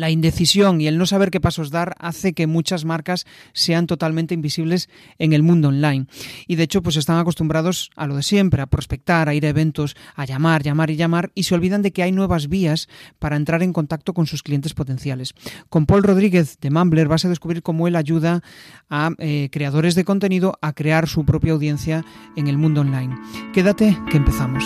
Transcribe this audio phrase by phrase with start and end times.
[0.00, 4.32] La indecisión y el no saber qué pasos dar hace que muchas marcas sean totalmente
[4.32, 4.88] invisibles
[5.18, 6.06] en el mundo online.
[6.46, 9.50] Y de hecho, pues están acostumbrados a lo de siempre, a prospectar, a ir a
[9.50, 13.36] eventos, a llamar, llamar y llamar, y se olvidan de que hay nuevas vías para
[13.36, 15.34] entrar en contacto con sus clientes potenciales.
[15.68, 18.42] Con Paul Rodríguez de Mumbler vas a descubrir cómo él ayuda
[18.88, 22.06] a eh, creadores de contenido a crear su propia audiencia
[22.36, 23.14] en el mundo online.
[23.52, 24.64] Quédate que empezamos.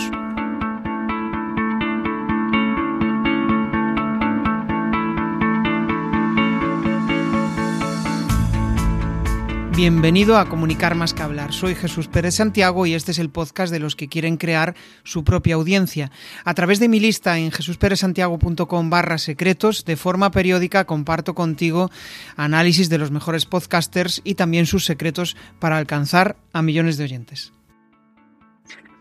[9.76, 11.52] Bienvenido a Comunicar más que hablar.
[11.52, 15.24] Soy Jesús Pérez Santiago y este es el podcast de los que quieren crear su
[15.24, 16.12] propia audiencia.
[16.44, 21.90] A través de mi lista en jesusperezsantiago.com barra secretos, de forma periódica comparto contigo
[22.36, 27.52] análisis de los mejores podcasters y también sus secretos para alcanzar a millones de oyentes.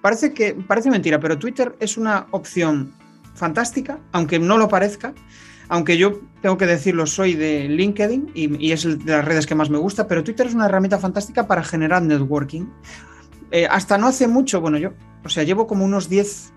[0.02, 2.94] Parece que parece mentira, pero Twitter es una opción
[3.36, 5.14] fantástica, aunque no lo parezca
[5.74, 9.72] aunque yo tengo que decirlo, soy de LinkedIn y, es de las redes que más
[9.72, 12.68] me gusta, pero Twitter es una herramienta fantástica para generar networking.
[13.50, 14.92] Eh, hasta no hace mucho, bueno, yo,
[15.26, 16.54] o sea, llevo como unos 10,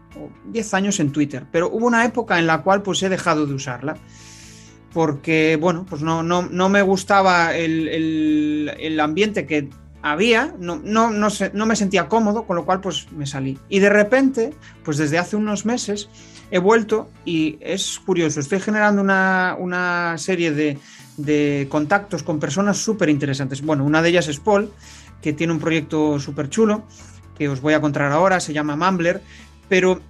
[0.53, 3.55] 10 años en Twitter, pero hubo una época en la cual pues he dejado de
[3.55, 3.97] usarla
[4.93, 9.71] porque, bueno, pues no, no, no me gustaba el, el, el ambiente que
[10.12, 13.59] había, no, no, no, me sentía cómodo, con lo cual pues me salí.
[13.69, 14.55] Y de repente,
[14.85, 16.09] pues desde hace unos meses
[16.51, 20.79] he vuelto y es curioso, estoy generando una, serie de,
[21.17, 23.62] de, contactos con personas súper interesantes.
[23.62, 24.71] Bueno, una de ellas es Paul,
[25.21, 26.84] que tiene un proyecto súper chulo,
[27.37, 29.23] que os voy a contar ahora, se llama Mumbler,
[29.69, 30.01] pero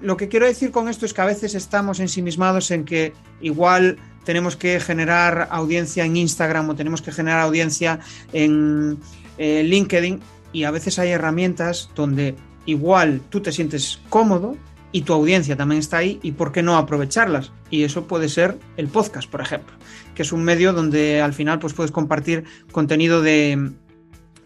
[0.00, 3.98] lo que quiero decir con esto es que a veces estamos ensimismados en que igual
[4.24, 8.00] tenemos que generar audiencia en Instagram o tenemos que generar audiencia
[8.32, 8.98] en
[9.38, 10.20] eh, LinkedIn
[10.52, 12.34] y a veces hay herramientas donde
[12.64, 14.56] igual tú te sientes cómodo
[14.92, 17.52] y tu audiencia también está ahí y por qué no aprovecharlas.
[17.70, 19.74] Y eso puede ser el podcast, por ejemplo,
[20.14, 23.72] que es un medio donde al final pues puedes compartir contenido de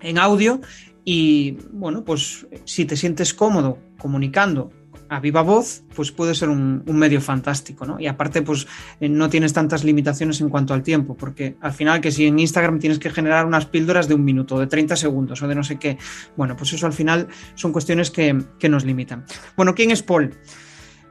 [0.02, 0.61] en audio
[1.05, 4.72] y bueno, pues si te sientes cómodo comunicando
[5.10, 7.98] a viva voz, pues puede ser un, medio fantástico, ¿no?
[7.98, 8.68] Y aparte, pues
[9.00, 12.38] eh, no tienes tantas limitaciones en cuanto al tiempo, porque al final que si en
[12.38, 15.64] Instagram tienes que generar unas píldoras de un minuto, de 30 segundos o de no
[15.64, 15.98] sé qué,
[16.36, 17.26] bueno, pues eso al final
[17.56, 19.24] son cuestiones que, que nos limitan.
[19.56, 20.32] Bueno, ¿quién es Paul?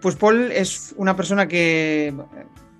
[0.01, 2.13] Pues Paul es una persona que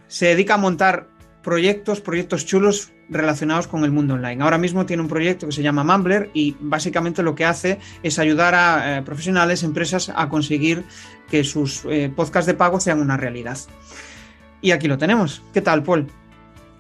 [0.07, 1.09] se dedica a montar
[1.43, 4.43] proyectos, proyectos chulos relacionados con el mundo online.
[4.43, 8.19] Ahora mismo tiene un proyecto que se llama Mumbler y básicamente lo que hace es
[8.19, 10.83] ayudar a eh, profesionales, empresas a conseguir
[11.29, 13.57] que sus eh, podcasts de pago sean una realidad.
[14.61, 15.41] Y aquí lo tenemos.
[15.53, 16.07] ¿Qué tal, Paul?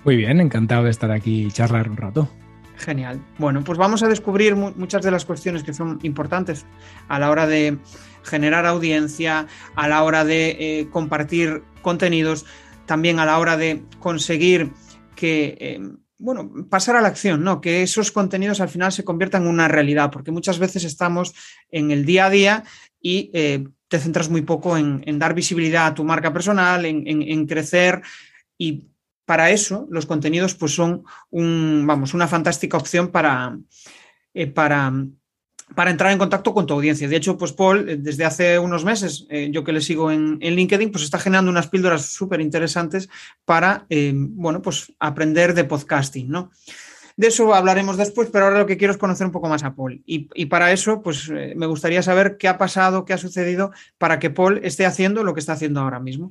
[0.05, 2.29] Muy bien, encantado de estar aquí y charlar un rato.
[2.77, 3.19] Genial.
[3.37, 6.65] Bueno, pues vamos a descubrir muchas de las cuestiones que son importantes
[7.09, 7.77] a la hora de
[8.23, 12.45] generar audiencia, a la hora de eh, compartir contenidos,
[12.85, 14.71] también a la hora de conseguir
[15.15, 15.81] que
[16.19, 17.61] bueno, pasar a la acción, ¿no?
[17.61, 21.33] Que esos contenidos al final se conviertan en una realidad, porque muchas veces estamos
[21.71, 22.63] en el día a día
[23.01, 28.01] y eh, te centras muy poco en, dar visibilidad a tu marca personal, en, crecer
[28.57, 28.83] y
[29.25, 33.57] para eso los contenidos pues son un, vamos, una fantástica opción para,
[34.33, 34.91] eh, para
[35.75, 37.07] para entrar en contacto con tu audiencia.
[37.07, 40.39] De hecho, pues Paul, eh, desde hace unos meses, eh, yo que le sigo en,
[40.39, 43.09] LinkedIn, pues está generando unas píldoras súper interesantes
[43.45, 46.51] para, eh, bueno, pues aprender de podcasting, ¿no?
[47.17, 49.75] De eso hablaremos después, pero ahora lo que quiero es conocer un poco más a
[49.75, 50.01] Paul.
[50.05, 54.29] Y, para eso, pues me gustaría saber qué ha pasado, qué ha sucedido para que
[54.29, 56.29] Paul esté haciendo lo que está haciendo ahora mismo.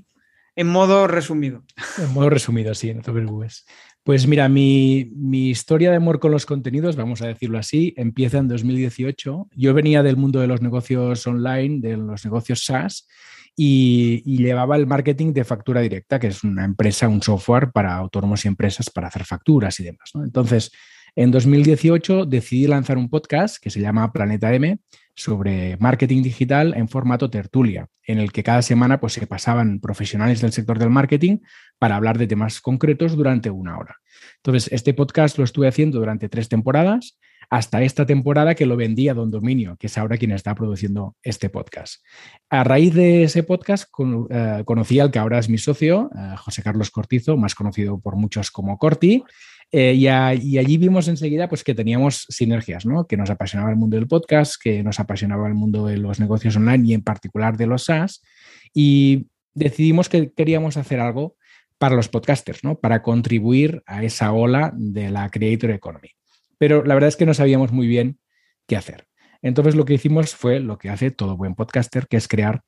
[0.57, 1.63] En modo resumido.
[1.99, 3.67] En modo resumido, sí, no te preocupes.
[4.09, 5.11] Pues mira, mi,
[5.51, 9.51] historia de amor con los contenidos, vamos a decirlo así, empieza en 2018.
[9.55, 13.07] Yo venía del mundo de los negocios online, de los negocios SaaS,
[13.55, 18.47] y, llevaba el marketing de factura directa, que es una empresa, un software para autónomos
[18.47, 20.11] y empresas para hacer facturas y demás.
[20.15, 20.73] Entonces,
[21.15, 24.79] en 2018 decidí lanzar un podcast que se llama Planeta M,
[25.19, 30.41] sobre marketing digital en formato tertulia, en el que cada semana pues, se pasaban profesionales
[30.41, 31.39] del sector del marketing
[31.79, 33.97] para hablar de temas concretos durante una hora.
[34.37, 37.19] Entonces, este podcast lo estuve haciendo durante tres temporadas,
[37.51, 41.17] hasta esta temporada que lo vendí a Don Dominio, que es ahora quien está produciendo
[41.23, 42.05] este podcast.
[42.49, 43.89] A raíz de ese podcast
[44.31, 48.15] eh, conocí al que ahora es mi socio, eh, José Carlos Cortizo, más conocido por
[48.15, 49.25] muchos como Corti,
[49.71, 53.07] eh, y, allí vimos enseguida pues, que teníamos sinergias, ¿no?
[53.07, 56.57] que nos apasionaba el mundo del podcast, que nos apasionaba el mundo de los negocios
[56.57, 58.23] online y en particular de los SaaS.
[58.73, 61.37] Y decidimos que queríamos hacer algo
[61.77, 62.79] para los podcasters, ¿no?
[62.79, 66.11] para contribuir a esa ola de la Creator Economy.
[66.57, 68.19] Pero la verdad es que no sabíamos muy bien
[68.67, 69.07] qué hacer.
[69.43, 72.63] Entonces lo que hicimos fue lo que hace todo buen podcaster, que es crear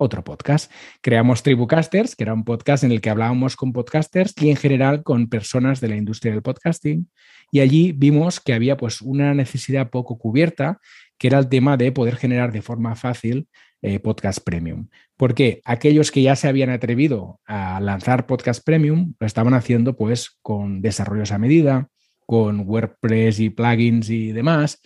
[0.00, 0.72] otro podcast.
[1.02, 5.02] Creamos Tribucasters, que era un podcast en el que hablábamos con podcasters y en general
[5.02, 7.08] con personas de la industria del podcasting.
[7.52, 10.78] Y allí vimos que había pues una necesidad poco cubierta,
[11.18, 13.46] que era el tema de poder generar de forma fácil
[13.82, 14.88] eh, podcast premium.
[15.18, 20.38] Porque aquellos que ya se habían atrevido a lanzar podcast premium lo estaban haciendo pues
[20.40, 21.88] con desarrollos a medida,
[22.24, 24.80] con WordPress y plugins y demás,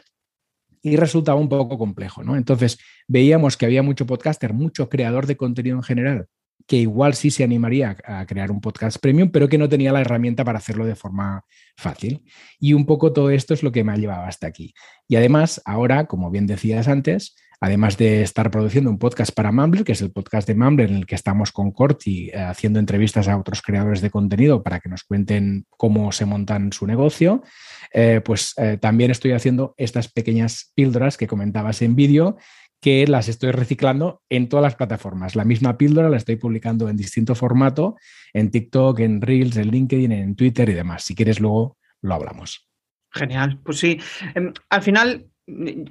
[0.84, 2.36] y resultaba un poco complejo, ¿no?
[2.36, 2.78] Entonces
[3.08, 6.26] veíamos que había mucho podcaster, mucho creador de contenido en general,
[6.66, 10.02] que igual sí se animaría a crear un podcast premium, pero que no tenía la
[10.02, 11.42] herramienta para hacerlo de forma
[11.74, 12.22] fácil.
[12.60, 14.74] Y un poco todo esto es lo que me ha llevado hasta aquí.
[15.08, 17.34] Y además, ahora, como bien decías antes,
[17.64, 20.96] además de estar produciendo un podcast para Mumbler, que es el podcast de Mumbler en
[20.96, 24.90] el que estamos con Corti eh, haciendo entrevistas a otros creadores de contenido para que
[24.90, 27.42] nos cuenten cómo se montan su negocio,
[27.90, 32.36] eh, pues eh, también estoy haciendo estas pequeñas píldoras que comentabas en vídeo
[32.82, 35.34] que las estoy reciclando en todas las plataformas.
[35.34, 37.96] La misma píldora la estoy publicando en distinto formato,
[38.34, 41.02] en TikTok, en Reels, en LinkedIn, en Twitter y demás.
[41.02, 42.68] Si quieres, luego lo hablamos.
[43.10, 43.98] Genial, pues sí.
[44.34, 45.30] Em, al final,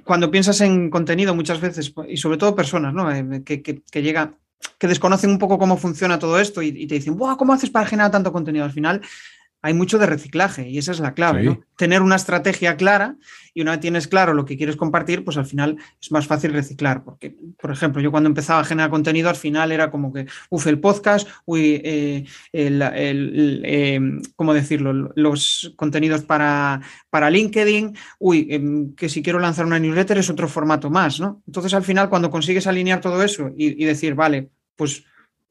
[0.04, 3.10] cuando piensas en contenido muchas veces, y sobre todo personas, ¿no?
[3.12, 4.34] Eh, que, que, llega,
[4.78, 8.10] que desconocen un poco cómo funciona todo esto y, te dicen, ¿cómo haces para generar
[8.10, 8.64] tanto contenido?
[8.64, 9.00] Al final
[9.64, 11.64] hay mucho de reciclaje y esa es la clave, ¿no?
[11.78, 13.16] Tener una estrategia clara
[13.54, 16.52] y una vez tienes claro lo que quieres compartir, pues al final es más fácil
[16.52, 17.02] reciclar.
[17.02, 20.66] Porque, por ejemplo, yo cuando empezaba a generar contenido, al final era como que, uff,
[20.66, 24.00] el podcast, uy, eh, el, eh,
[24.36, 25.10] ¿cómo decirlo?
[25.16, 30.46] Los contenidos para, para LinkedIn, uy, em, que si quiero lanzar una newsletter es otro
[30.46, 31.42] formato más, ¿no?
[31.46, 35.04] Entonces, al final, cuando consigues alinear todo eso y, y decir, vale, pues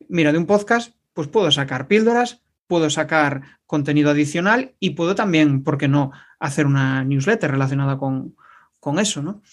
[0.07, 2.43] mira, de un podcast, pues puedo sacar píldoras,
[2.74, 8.34] puedo sacar contenido adicional y puedo también, ¿por qué no?, hacer una newsletter relacionada con,
[8.98, 9.44] eso, ¿no?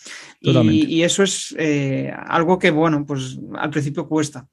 [0.41, 4.49] Y, eso es eh, algo que, bueno, pues al principio cuesta.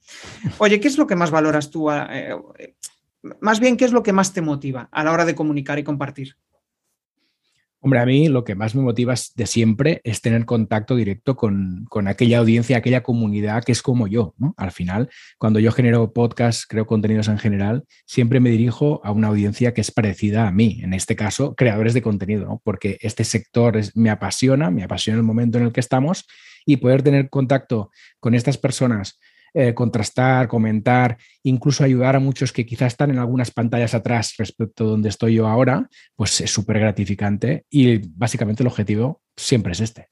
[0.58, 1.90] Oye, ¿qué es lo que más valoras tú?
[1.90, 2.36] Eh,
[3.40, 5.86] más bien, ¿qué es lo que más te motiva a la hora de comunicar y
[5.86, 6.36] compartir?
[7.88, 11.88] Hombre, a mí lo que más me motiva de siempre es tener contacto directo con,
[12.06, 14.36] aquella audiencia, aquella comunidad que es como yo.
[14.38, 14.54] ¿no?
[14.58, 19.30] Al final, cuando yo genero podcasts, creo contenidos en general, siempre me dirijo a una
[19.30, 22.62] audiencia que es parecida a mí, en este caso, creadores de contenido, ¿no?
[22.62, 26.26] porque este sector me apasiona, me apasiona el momento en el que estamos
[26.66, 29.18] y poder tener contacto con estas personas
[29.60, 34.84] eh, contrastar, comentar, incluso ayudar a muchos que quizás están en algunas pantallas atrás respecto
[34.84, 39.80] a donde estoy yo ahora, pues es súper gratificante y básicamente el objetivo siempre es
[39.80, 40.10] este.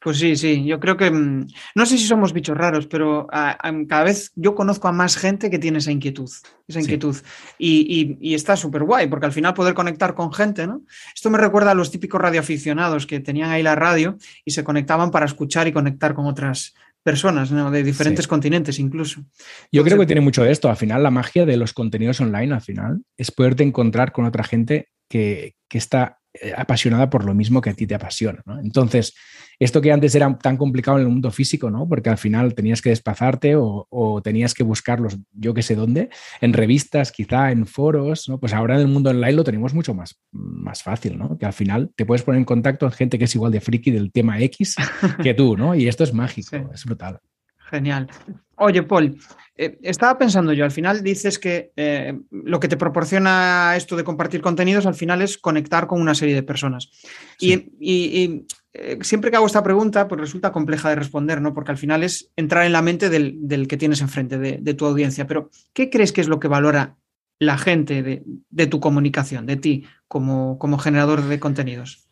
[0.00, 4.02] Pues sí, sí, yo creo que, mm, no sé si somos bichos raros, pero cada
[4.02, 6.30] vez yo conozco a más gente que tiene esa inquietud,
[6.66, 7.16] esa inquietud.
[7.56, 10.82] Y, y, está súper guay, porque al final poder conectar con gente, ¿no?
[11.14, 15.12] Esto me recuerda a los típicos radioaficionados que tenían ahí la radio y se conectaban
[15.12, 19.24] para escuchar y conectar con otras personas, de diferentes continentes incluso.
[19.72, 20.68] Yo creo que tiene mucho de esto.
[20.68, 24.44] Al final, la magia de los contenidos online, al final, es poderte encontrar con otra
[24.44, 26.19] gente que, que está
[26.56, 28.42] apasionada por lo mismo que a ti te apasiona.
[28.62, 29.14] Entonces,
[29.60, 31.86] esto que antes era tan complicado en el mundo físico, ¿no?
[31.86, 36.08] porque al final tenías que desplazarte o, tenías que buscarlos yo que sé dónde,
[36.40, 38.40] en revistas, quizá en foros, ¿no?
[38.40, 41.36] pues ahora en el mundo online lo tenemos mucho más, más fácil, ¿no?
[41.36, 43.90] que al final te puedes poner en contacto con gente que es igual de friki
[43.90, 44.76] del tema X
[45.22, 45.74] que tú, ¿no?
[45.74, 47.20] y esto es mágico, es brutal.
[47.70, 48.08] Genial.
[48.62, 49.16] Oye, Paul,
[49.56, 54.04] eh, estaba pensando yo, al final dices que eh, lo que te proporciona esto de
[54.04, 56.90] compartir contenidos al final es conectar con una serie de personas.
[57.38, 61.54] Y, eh, siempre que hago esta pregunta, pues resulta compleja de responder, ¿no?
[61.54, 65.26] Porque al final es entrar en la mente del, que tienes enfrente, de, tu audiencia.
[65.26, 66.98] Pero, ¿qué crees que es lo que valora
[67.38, 72.09] la gente de, tu comunicación, de ti como, como generador de contenidos?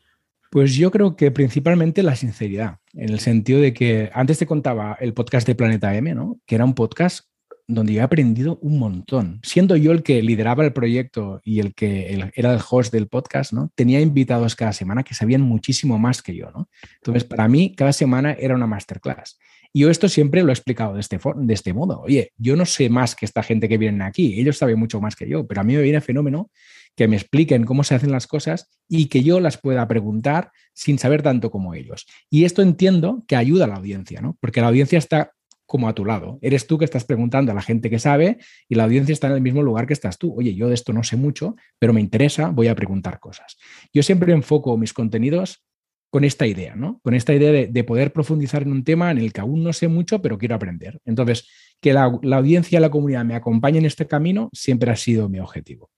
[0.51, 4.97] Pues yo creo que principalmente la sinceridad, en el sentido de que antes te contaba
[5.01, 6.41] el podcast de Planeta M, ¿no?
[6.47, 7.29] Que era un podcast
[7.67, 9.41] donde yo he aprendido un montón.
[9.43, 13.53] Siendo yo el que lideraba el proyecto y el que era el host del podcast,
[13.53, 13.71] ¿no?
[13.75, 16.71] Tenía invitados cada semana que sabían muchísimo más que yo, ¿no?
[16.95, 19.39] Entonces, para mí, cada semana era una masterclass.
[19.75, 22.01] Y yo esto siempre lo he explicado de este, de este modo.
[22.01, 25.15] Oye, yo no sé más que esta gente que viene aquí, ellos saben mucho más
[25.15, 26.51] que yo, pero a mí me viene fenómeno
[26.99, 30.99] que me expliquen cómo se hacen las cosas y que yo las pueda preguntar sin
[30.99, 32.07] saber tanto como ellos.
[32.29, 34.37] Y esto entiendo que ayuda a la audiencia, ¿no?
[34.41, 35.31] Porque la audiencia está
[35.65, 36.41] como a tu lado.
[36.43, 38.39] Eres tú que estás preguntando a la gente que sabe
[38.69, 40.35] y la audiencia está en el mismo lugar que estás tú.
[40.37, 43.59] Oye, yo de esto no sé mucho, pero me interesa, voy a preguntar cosas.
[43.95, 45.65] Yo siempre enfoco mis contenidos
[46.11, 46.99] con esta idea, ¿no?
[47.05, 49.87] Con esta idea de, poder profundizar en un tema en el que aún no sé
[49.87, 51.01] mucho, pero quiero aprender.
[51.05, 51.49] Entonces,
[51.81, 55.39] que la, la audiencia, la comunidad me acompañe en este camino siempre ha sido mi
[55.39, 55.91] objetivo.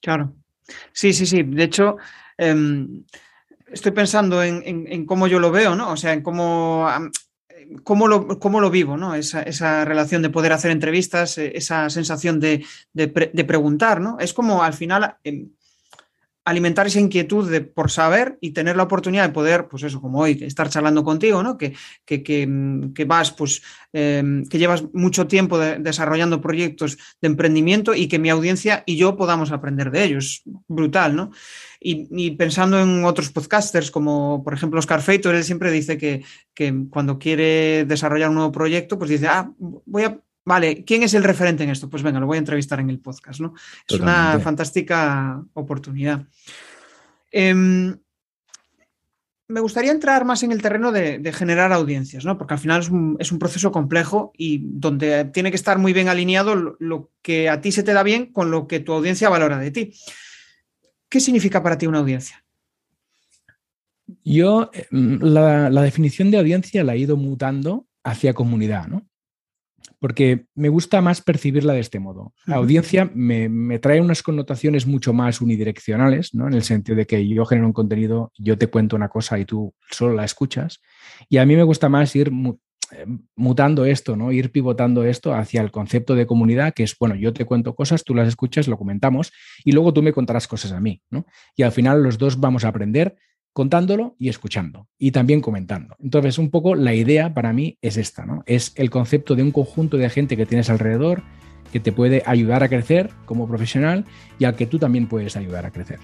[0.00, 0.34] Claro.
[0.92, 1.42] Sí, sí, sí.
[1.42, 1.96] De hecho,
[2.36, 3.04] em,
[3.66, 5.90] estoy pensando en, cómo yo lo veo, ¿no?
[5.90, 6.86] O sea, en cómo
[7.82, 9.14] cómo lo, cómo lo vivo, ¿no?
[9.14, 14.18] Esa, esa, relación de poder hacer entrevistas, eh, esa sensación de, de, de, preguntar, ¿no?
[14.18, 15.50] Es como al final em,
[16.48, 20.20] alimentar esa inquietud de, por saber y tener la oportunidad de poder, pues eso, como
[20.20, 21.58] hoy, estar charlando contigo, ¿no?
[21.58, 21.74] Que,
[22.06, 23.62] que, que, vas, pues,
[23.92, 28.96] eh, que llevas mucho tiempo de, desarrollando proyectos de emprendimiento y que mi audiencia y
[28.96, 30.42] yo podamos aprender de ellos.
[30.66, 31.30] Brutal, ¿no?
[31.80, 36.24] Y, pensando en otros podcasters, como por ejemplo Oscar Feito, él siempre dice que,
[36.54, 41.12] que cuando quiere desarrollar un nuevo proyecto, pues dice, ah, voy a Vale, ¿quién es
[41.12, 41.90] el referente en esto?
[41.90, 43.52] Pues venga, lo voy a entrevistar en el podcast, ¿no?
[43.86, 46.26] Es una fantástica oportunidad.
[47.30, 52.38] Eh, me gustaría entrar más en el terreno de, de generar audiencias, ¿no?
[52.38, 55.92] Porque al final es un, es un, proceso complejo y donde tiene que estar muy
[55.92, 58.94] bien alineado lo, lo, que a ti se te da bien con lo que tu
[58.94, 59.92] audiencia valora de ti.
[61.10, 62.42] ¿Qué significa para ti una audiencia?
[64.24, 69.06] Yo, la, la definición de audiencia la he ido mutando hacia comunidad, ¿no?
[69.98, 72.32] Porque me gusta más percibirla de este modo.
[72.46, 76.46] La audiencia me, me, trae unas connotaciones mucho más unidireccionales, ¿no?
[76.46, 79.44] en el sentido de que yo genero un contenido, yo te cuento una cosa y
[79.44, 80.80] tú solo la escuchas.
[81.28, 82.30] Y a mí me gusta más ir
[82.92, 84.30] eh, mutando esto, ¿no?
[84.30, 88.04] ir pivotando esto hacia el concepto de comunidad, que es, bueno, yo te cuento cosas,
[88.04, 89.32] tú las escuchas, lo comentamos
[89.64, 91.02] y luego tú me contarás cosas a mí.
[91.10, 91.26] ¿no?
[91.56, 93.16] Y al final los dos vamos a aprender
[93.52, 95.96] contándolo y escuchando y también comentando.
[96.00, 98.42] Entonces, un poco la idea para mí es esta, ¿no?
[98.46, 101.22] Es el concepto de un conjunto de gente que tienes alrededor
[101.72, 104.04] que te puede ayudar a crecer como profesional
[104.38, 105.98] y al que tú también puedes ayudar a crecer.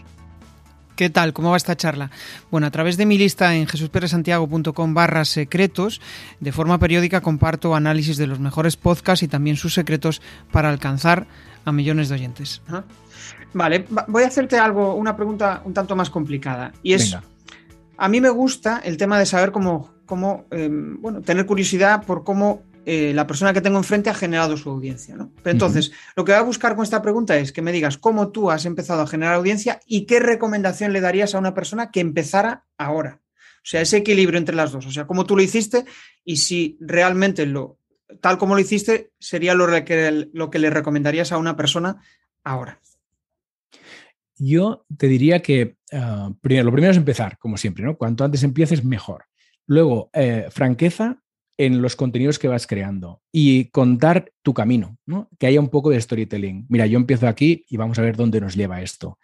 [0.97, 1.33] ¿Qué tal?
[1.33, 2.11] ¿Cómo va esta charla?
[2.51, 6.01] Bueno, a través de mi lista en jesusperesantiago.com barra secretos,
[6.41, 10.23] de forma periódica comparto análisis de los mejores podcasts y también sus secretos
[10.53, 11.27] para alcanzar
[11.65, 12.63] a millones de oyentes.
[13.53, 16.73] Vale, voy a hacerte algo, una pregunta un tanto más complicada.
[16.83, 17.35] Y es, Venga
[17.97, 22.25] a mí me gusta el tema de saber cómo, cómo eh, bueno, tener curiosidad por
[22.25, 25.17] cómo eh, la persona que tengo enfrente ha generado su audiencia.
[25.17, 25.33] ¿no?
[25.43, 26.12] Pero entonces, uh -huh.
[26.17, 28.67] lo que voy a buscar con esta pregunta es que me digas cómo tú has
[28.67, 33.21] empezado a generar audiencia y qué recomendación le darías a una persona que empezara ahora.
[33.64, 34.85] O sea, ese equilibrio entre las dos.
[34.87, 35.87] O sea, cómo tú lo hiciste
[36.25, 37.79] y si realmente lo,
[38.21, 42.03] tal como lo hiciste, sería lo que, lo que le recomendarías a una persona
[42.43, 42.79] ahora.
[44.37, 47.97] Yo te diría que uh, primero, lo primero es empezar, como siempre, ¿no?
[47.97, 49.25] Cuanto antes empieces, mejor.
[49.67, 51.23] Luego, eh, franqueza
[51.57, 55.29] en los contenidos que vas creando y contar tu camino, ¿no?
[55.39, 56.67] Que haya un poco de storytelling.
[56.69, 59.19] Mira, yo empiezo aquí y vamos a ver dónde nos lleva esto.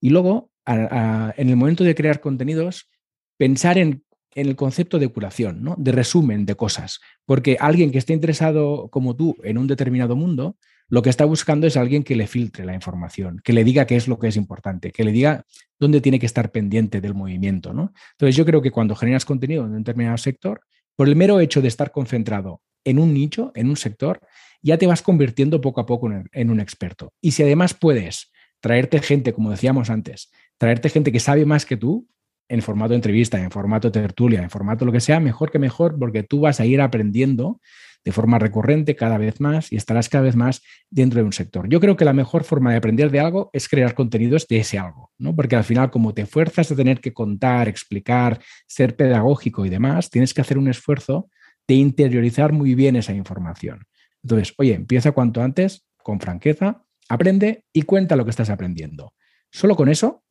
[0.00, 2.90] Y luego, en el momento de crear contenidos,
[3.36, 5.74] pensar en, en, el concepto de curación, ¿no?
[5.78, 7.00] De resumen de cosas.
[7.24, 10.56] Porque alguien que esté interesado como tú en un determinado mundo,
[10.92, 13.96] lo que está buscando es alguien que le filtre la información, que le diga qué
[13.96, 15.46] es lo que es importante, que le diga
[15.78, 17.72] dónde tiene que estar pendiente del movimiento.
[17.72, 17.94] ¿no?
[18.12, 20.60] Entonces yo creo que cuando generas contenido en un determinado sector,
[20.96, 24.20] por el mero hecho de estar concentrado en un nicho, en un sector,
[24.62, 27.12] ya te vas convirtiendo poco a poco en un experto.
[27.20, 31.76] Y si además puedes traerte gente, como decíamos antes, traerte gente que sabe más que
[31.76, 32.08] tú,
[32.48, 36.22] en formato entrevista, en formato tertulia, en formato lo que sea, mejor que mejor, porque
[36.22, 37.60] tú vas a ir aprendiendo
[38.04, 41.68] de forma recurrente cada vez más y estarás cada vez más dentro de un sector.
[41.68, 44.78] Yo creo que la mejor forma de aprender de algo es crear contenidos de ese
[44.78, 45.34] algo, ¿no?
[45.34, 50.10] Porque al final, como te fuerzas a tener que contar, explicar, ser pedagógico y demás,
[50.10, 51.28] tienes que hacer un esfuerzo
[51.68, 53.86] de interiorizar muy bien esa información.
[54.22, 59.14] Entonces, oye, empieza cuanto antes, con franqueza, aprende y cuenta lo que estás aprendiendo.
[59.50, 60.24] Solo con eso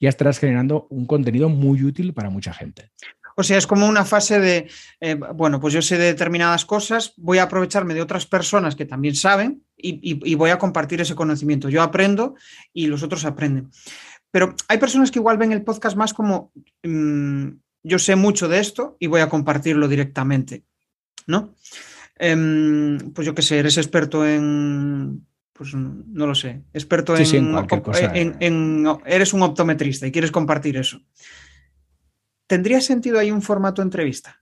[0.00, 2.90] ya estarás generando un contenido muy útil para mucha gente.
[3.36, 4.68] O sea, es como una fase de,
[5.00, 8.84] eh, bueno, pues yo sé de determinadas cosas, voy a aprovecharme de otras personas que
[8.84, 11.68] también saben y, y, y voy a compartir ese conocimiento.
[11.68, 12.36] Yo aprendo
[12.72, 13.70] y los otros aprenden.
[14.30, 17.48] Pero hay personas que igual ven el podcast más como, mmm,
[17.82, 20.64] yo sé mucho de esto y voy a compartirlo directamente,
[21.26, 21.54] ¿no?
[22.18, 27.28] Eh, pues yo qué sé, eres experto en, pues no lo sé, experto sí, en,
[27.28, 31.00] sí, en, en, en, eres un optometrista y quieres compartir eso.
[32.46, 34.40] ¿Tendría sentido ahí un formato entrevista?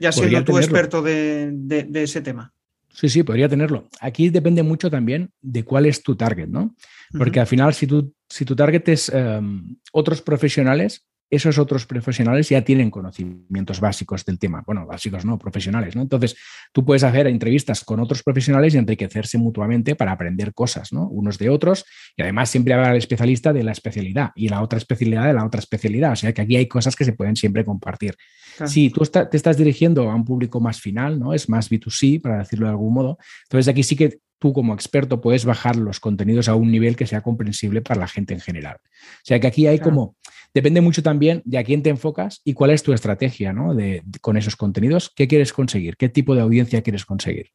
[0.00, 0.60] Ya siendo tú tenerlo.
[0.60, 2.52] experto de, de, de, ese tema.
[2.90, 3.88] Sí, sí, podría tenerlo.
[4.00, 6.74] Aquí depende mucho también de cuál es tu target, ¿no?
[7.16, 7.40] Porque uh -huh.
[7.42, 12.60] al final, si, tú, si tu target es um, otros profesionales, esos otros profesionales ya
[12.62, 14.62] tienen conocimientos básicos del tema.
[14.66, 16.02] Bueno, básicos no, profesionales, ¿no?
[16.02, 16.36] Entonces,
[16.72, 21.08] tú puedes hacer entrevistas con otros profesionales y enriquecerse mutuamente para aprender cosas, ¿no?
[21.08, 21.86] Unos de otros.
[22.18, 25.46] Y además siempre habrá el especialista de la especialidad y la otra especialidad de la
[25.46, 26.12] otra especialidad.
[26.12, 28.14] O sea que aquí hay cosas que se pueden siempre compartir.
[28.58, 28.70] Claro.
[28.70, 31.32] Si tú está, te estás dirigiendo a un público más final, ¿no?
[31.32, 33.16] Es más B2C, para decirlo de algún modo.
[33.44, 37.06] Entonces, aquí sí que tú como experto puedes bajar los contenidos a un nivel que
[37.06, 38.76] sea comprensible para la gente en general.
[38.82, 39.90] O sea que aquí hay claro.
[39.90, 40.16] como
[40.54, 43.74] depende mucho también de a quién te enfocas y cuál es tu estrategia ¿no?
[43.74, 45.10] de, con esos contenidos.
[45.14, 45.96] ¿Qué quieres conseguir?
[45.96, 47.50] ¿Qué tipo de audiencia quieres conseguir?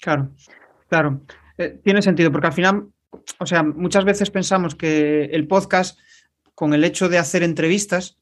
[0.00, 0.30] Claro,
[0.88, 1.22] claro.
[1.56, 2.88] Eh, tiene sentido, porque al final,
[3.38, 5.98] o sea, muchas veces pensamos que el podcast,
[6.54, 8.17] con el hecho de hacer entrevistas,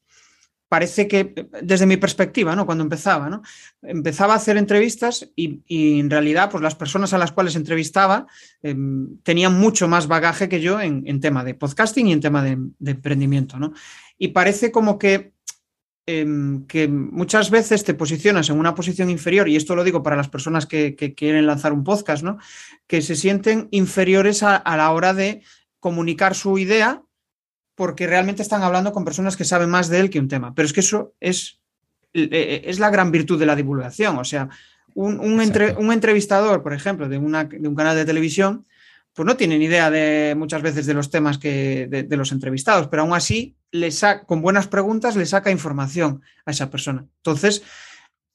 [0.69, 2.65] parece que, desde mi perspectiva, ¿no?
[2.65, 3.41] Cuando empezaba, ¿no?
[3.81, 5.61] Empezaba a hacer entrevistas y,
[5.99, 8.27] en realidad, pues las personas a las cuales entrevistaba
[8.61, 12.57] em, tenían mucho más bagaje que yo en, tema de podcasting y en tema de,
[12.91, 13.73] emprendimiento, ¿no?
[14.17, 15.31] Y parece como que,
[16.05, 20.17] em, que muchas veces te posicionas en una posición inferior, y esto lo digo para
[20.17, 22.39] las personas que, quieren lanzar un podcast, ¿no?
[22.87, 25.43] Que se sienten inferiores a la hora de
[25.79, 27.03] comunicar su idea
[27.77, 30.55] porque realmente están hablando con personas que saben más de él que un tema.
[30.55, 31.59] Pero es que eso es,
[32.11, 34.17] eh, eh, es la gran virtud de la divulgación.
[34.17, 34.49] O sea,
[34.95, 38.65] un, un, entrevistador, por ejemplo, de, una, de, un canal de televisión,
[39.13, 42.87] pues no tiene ni idea de muchas veces de los temas que, de, los entrevistados,
[42.87, 43.89] pero aún así, le
[44.25, 47.05] con buenas preguntas le saca información a esa persona.
[47.17, 47.61] Entonces,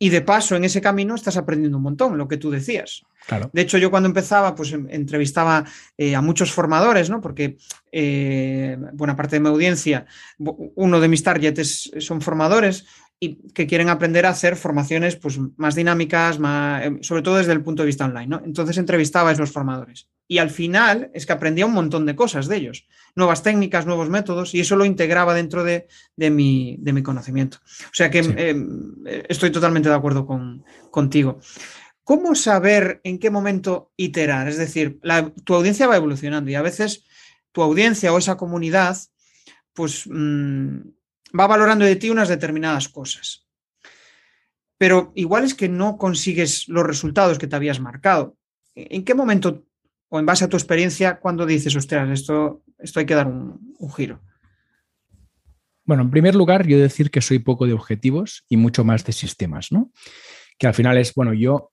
[0.02, 3.04] y de paso, en ese camino estás aprendiendo un montón, lo que tú decías.
[3.52, 5.64] De hecho, yo cuando empezaba, pues em, entrevistaba
[5.97, 7.21] eh, a muchos formadores, ¿no?
[7.21, 7.56] Porque
[7.92, 10.04] eh, buena parte de mi audiencia,
[10.38, 12.85] uno de mis targets son formadores
[13.21, 17.52] y que quieren aprender a hacer formaciones pues, más dinámicas, más, em, sobre todo desde
[17.52, 18.42] el punto de vista online, ¿no?
[18.44, 20.09] Entonces entrevistaba a esos formadores.
[20.33, 24.09] Y al final es que aprendía un montón de cosas de ellos, nuevas técnicas, nuevos
[24.09, 25.87] métodos, y eso lo integraba dentro de,
[26.17, 27.59] mi, conocimiento.
[27.85, 28.95] O sea que em,
[29.29, 31.39] estoy totalmente de acuerdo con, contigo.
[32.03, 34.49] ¿Cómo saber en qué momento iterar?
[34.49, 34.99] Es decir,
[35.45, 37.05] tu audiencia va evolucionando y a veces
[37.53, 38.97] tu audiencia o esa comunidad,
[39.75, 40.79] pues mm,
[41.39, 43.47] va valorando de ti unas determinadas cosas.
[44.79, 48.39] Pero igual es que no consigues los resultados que te habías marcado.
[48.75, 49.67] ¿En qué momento,
[50.14, 53.59] o en base a tu experiencia, cuando dices, ostras, esto, esto hay que dar un,
[53.97, 54.21] giro?
[55.87, 59.14] Bueno, en primer lugar, yo decir que soy poco de objetivos y mucho más de
[59.14, 59.90] sistemas, ¿no?
[60.59, 61.73] Que al final es, bueno, yo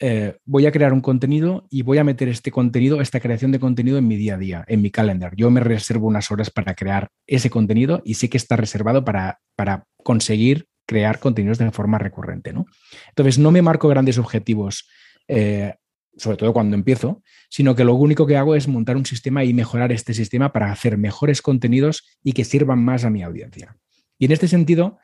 [0.00, 3.60] eh, voy a crear un contenido y voy a meter este contenido, esta creación de
[3.60, 5.36] contenido en mi día a día, en mi calendar.
[5.36, 9.38] Yo me reservo unas horas para crear ese contenido y sé que está reservado para,
[9.54, 12.52] para conseguir crear contenidos de forma recurrente.
[12.52, 12.66] ¿no?
[13.10, 14.88] Entonces, no me marco grandes objetivos,
[15.28, 15.74] eh,
[16.16, 19.54] sobre todo cuando empiezo, sino que lo único que hago es montar un sistema y
[19.54, 23.76] mejorar este sistema para hacer mejores contenidos y que sirvan más a mi audiencia.
[24.18, 24.98] Y en este sentido,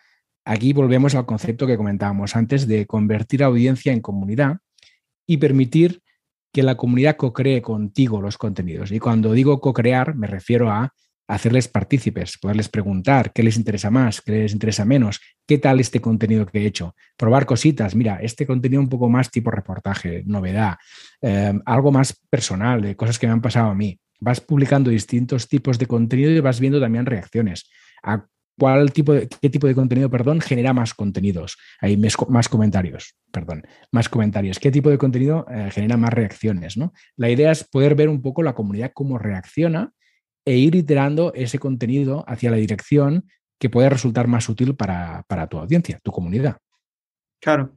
[0.45, 4.59] aquí volvemos al concepto que comentábamos antes de convertir audiencia en comunidad
[5.27, 6.03] y permitir
[6.53, 8.93] que la comunidad co-cree contigo los contenidos.
[8.93, 10.95] Y cuando digo co-crear, me refiero a
[11.29, 16.01] hacerles partícipes, poderles preguntar qué les interesa más, qué les interesa menos, qué tal este
[16.01, 20.77] contenido que he hecho, probar cositas, mira, este contenido un poco más tipo reportaje, novedad,
[21.21, 23.99] eh, algo más personal, de cosas que me han pasado a mí.
[24.21, 27.69] Vas publicando distintos tipos de contenido y vas viendo también reacciones
[28.03, 28.25] a
[28.59, 31.59] cuál tipo de, qué tipo de contenido, perdón, genera más contenidos.
[31.81, 34.59] Hay más comentarios, perdón, más comentarios.
[34.59, 36.77] ¿Qué tipo de contenido eh, genera más reacciones?
[36.77, 36.93] ¿no?
[37.17, 39.93] La idea es poder ver un poco la comunidad cómo reacciona
[40.47, 43.29] e ir iterando ese contenido hacia la dirección
[43.59, 46.59] que puede resultar más útil para, tu audiencia, tu comunidad.
[47.41, 47.77] Claro,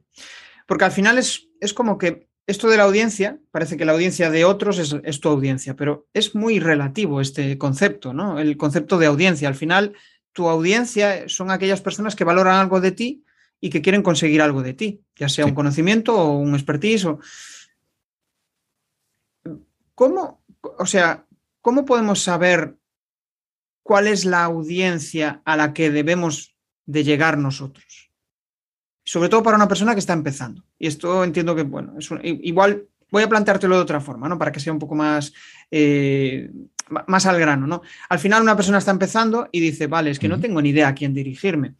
[0.66, 4.30] porque al final es, es, como que esto de la audiencia, parece que la audiencia
[4.30, 8.38] de otros es, es, tu audiencia, pero es muy relativo este concepto, ¿no?
[8.38, 9.48] El concepto de audiencia.
[9.48, 9.94] Al final,
[10.32, 13.24] tu audiencia son aquellas personas que valoran algo de ti
[13.60, 17.04] y que quieren conseguir algo de ti, ya sea un conocimiento o un expertise.
[17.04, 17.20] O...
[19.94, 20.44] ¿Cómo,
[20.78, 21.26] o sea,
[21.60, 22.76] ¿cómo podemos saber
[23.82, 28.10] cuál es la audiencia a la que debemos de llegar nosotros?
[29.04, 30.64] Sobre todo para una persona que está empezando.
[30.78, 34.38] Y esto entiendo que, bueno, es igual voy a planteártelo de otra forma, ¿no?
[34.38, 35.32] Para que sea un poco más
[35.70, 36.50] eh,
[37.06, 37.82] más al grano, ¿no?
[38.08, 40.88] Al final una persona está empezando y dice, vale, es que no tengo ni idea
[40.88, 41.74] a quién dirigirme.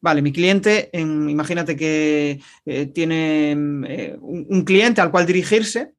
[0.00, 5.94] Vale, mi cliente, imagínate que eh, tiene eh, un, cliente al cual dirigirse,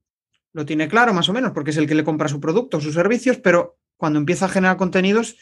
[0.54, 2.94] lo tiene claro más o menos, porque es el que le compra su producto, sus
[2.94, 5.38] servicios, pero cuando empieza a generar contenidos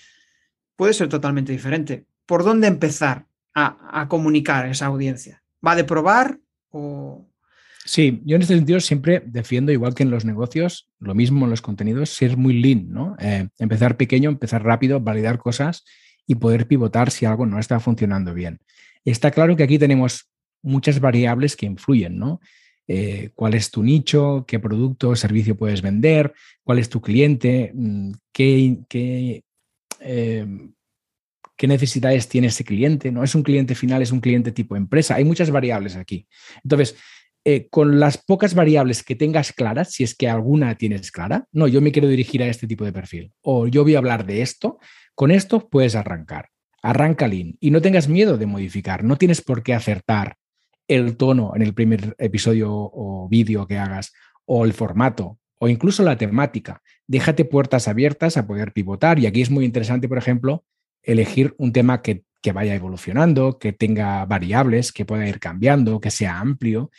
[0.76, 2.06] puede ser totalmente diferente.
[2.26, 5.43] ¿Por dónde empezar a, comunicar a esa audiencia?
[5.65, 7.28] ¿Va de probar o,
[7.84, 11.50] Sí, yo en este sentido siempre defiendo, igual que en los negocios, lo mismo en
[11.50, 13.15] los contenidos, ser muy lean, ¿no?
[13.19, 15.84] Eh, empezar pequeño, empezar rápido, validar cosas
[16.28, 18.60] y poder pivotar si algo no está funcionando bien.
[19.04, 20.30] Está claro que aquí tenemos
[20.62, 22.39] muchas variables que influyen, ¿no?
[22.87, 27.71] Eh, cuál es tu nicho, qué producto o servicio puedes vender, cuál es tu cliente,
[27.73, 29.43] mm, qué,
[29.99, 30.45] eh,
[31.55, 33.23] qué necesidades tiene ese cliente, ¿no?
[33.23, 35.15] Es un cliente final, es un cliente tipo empresa.
[35.15, 36.27] Hay muchas variables aquí.
[36.63, 36.95] Entonces,
[37.45, 41.67] eh, con las pocas variables que tengas claras, si es que alguna tienes clara, no,
[41.67, 44.41] yo me quiero dirigir a este tipo de perfil, o yo voy a hablar de
[44.41, 44.79] esto,
[45.15, 46.49] con esto puedes arrancar.
[46.83, 49.03] arranca lean y no tengas miedo de modificar.
[49.03, 50.37] No tienes por qué acertar
[50.87, 54.13] el tono en el primer episodio o vídeo que hagas,
[54.45, 56.81] o el formato, o incluso la temática.
[57.07, 59.19] Déjate puertas abiertas a poder pivotar.
[59.19, 60.63] Y aquí es muy interesante, por ejemplo,
[61.03, 66.11] elegir un tema que, que vaya evolucionando, que tenga variables, que pueda ir cambiando, que
[66.11, 66.91] sea amplio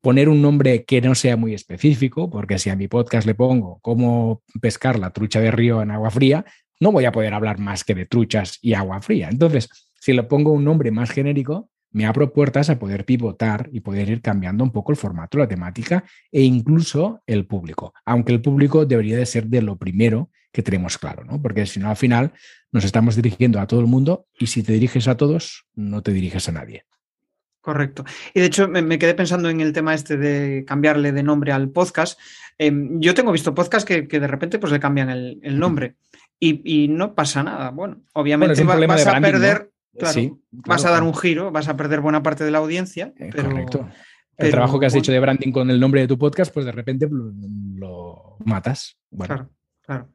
[0.00, 3.78] poner un nombre que no sea muy específico, porque si a mi podcast le pongo
[3.82, 6.44] cómo pescar la trucha de río en agua fría,
[6.80, 9.28] no voy a poder hablar más que de truchas y agua fría.
[9.30, 9.68] Entonces,
[10.00, 14.08] si le pongo un nombre más genérico, me abro puertas a poder pivotar y poder
[14.10, 18.86] ir cambiando un poco el formato, la temática e incluso el público, aunque el público
[18.86, 21.40] debería de ser de lo primero que tenemos claro, ¿no?
[21.40, 22.32] Porque si no, al final
[22.72, 26.12] nos estamos dirigiendo a todo el mundo y si te diriges a todos, no te
[26.12, 26.84] diriges a nadie.
[27.60, 28.04] Correcto.
[28.32, 31.70] Y de hecho me, quedé pensando en el tema este de cambiarle de nombre al
[31.70, 32.18] podcast.
[32.56, 35.96] Em, yo tengo visto podcasts que, de repente pues le cambian el, nombre
[36.40, 37.70] y, no pasa nada.
[37.70, 42.22] Bueno, obviamente vas a perder, Claro, vas a dar un giro, vas a perder buena
[42.22, 43.12] parte de la audiencia.
[43.16, 43.88] Eh, correcto.
[44.36, 46.70] El trabajo que has hecho de branding con el nombre de tu podcast, pues de
[46.70, 48.96] repente lo, matas.
[49.10, 49.50] Claro,
[49.82, 50.08] claro.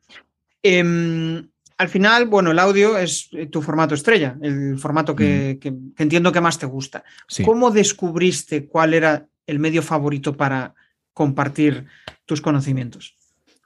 [0.61, 1.45] Em,
[1.77, 6.01] al final, bueno, el audio es eh, tu formato estrella, el formato que, mm.
[6.01, 7.03] entiendo que más te gusta.
[7.43, 10.73] ¿Cómo descubriste cuál era el medio favorito para
[11.13, 11.85] compartir
[12.25, 13.17] tus conocimientos?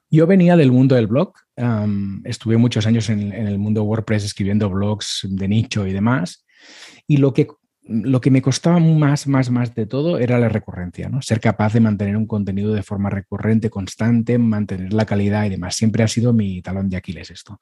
[0.10, 1.34] Yo venía del mundo del blog,
[2.24, 6.46] estuve muchos años en, el mundo WordPress escribiendo blogs de nicho y demás,
[7.08, 7.48] y lo que,
[7.84, 11.22] lo que me costaba más, más, más de todo era la recurrencia, ¿no?
[11.22, 15.76] ser capaz de mantener un contenido de forma recurrente, constante, mantener la calidad y demás.
[15.76, 17.60] Siempre ha sido mi talón de Aquiles esto.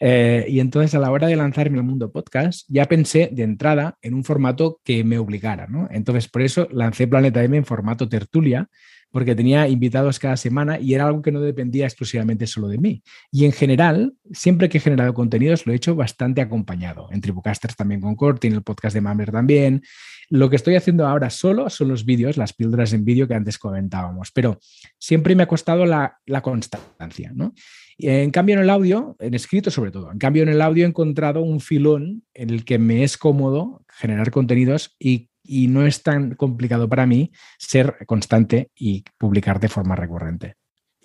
[0.00, 3.98] Eh, y entonces a la hora de lanzarme al mundo podcast, ya pensé de entrada
[4.00, 5.66] en un formato que me obligara.
[5.66, 5.88] ¿no?
[5.90, 8.68] Entonces por eso lancé Planeta M en formato tertulia
[9.14, 13.04] porque tenía invitados cada semana y era algo que no dependía exclusivamente solo de mí.
[13.30, 17.06] Y en general, siempre que he generado contenidos, lo he hecho bastante acompañado.
[17.12, 19.82] En Tribucasters también con Corti, en el podcast de Mamer también.
[20.30, 23.56] Lo que estoy haciendo ahora solo son los vídeos, las píldoras en vídeo que antes
[23.56, 24.58] comentábamos, pero
[24.98, 27.30] siempre me ha costado la, la constancia.
[27.36, 27.54] ¿no?
[27.98, 30.88] En cambio, en el audio, en escrito sobre todo, en cambio, en el audio he
[30.88, 36.02] encontrado un filón en el que me es cómodo generar contenidos y y no es
[36.02, 40.56] tan complicado para mí ser constante y publicar de forma recurrente.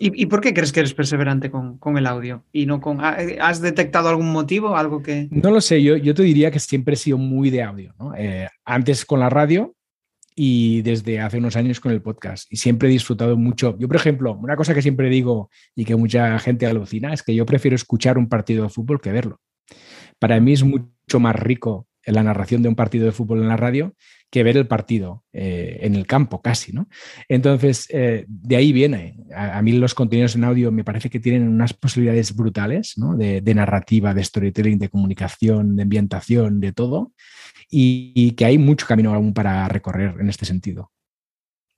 [0.02, 2.46] ¿Y, por qué crees que eres perseverante con, el audio?
[2.52, 4.74] ¿Y no con, ¿Has detectado algún motivo?
[4.74, 5.28] Algo que.
[5.30, 7.94] No lo sé, yo, yo te diría que siempre he sido muy de audio.
[8.16, 9.74] Eh, antes con la radio
[10.34, 12.50] y desde hace unos años con el podcast.
[12.50, 13.76] Y siempre he disfrutado mucho.
[13.78, 17.34] Yo, por ejemplo, una cosa que siempre digo y que mucha gente alucina es que
[17.34, 19.38] yo prefiero escuchar un partido de fútbol que verlo.
[20.18, 23.56] Para mí es mucho más rico la narración de un partido de fútbol en la
[23.56, 23.94] radio
[24.30, 26.88] que ver el partido eh, en el campo, casi, ¿no?
[27.28, 29.16] Entonces, eh, de ahí viene.
[29.34, 33.16] A, mí los contenidos en audio me parece que tienen unas posibilidades brutales, ¿no?
[33.16, 37.12] De, narrativa, de storytelling, de comunicación, de ambientación, de todo,
[37.68, 40.92] y, que hay mucho camino aún para recorrer en este sentido.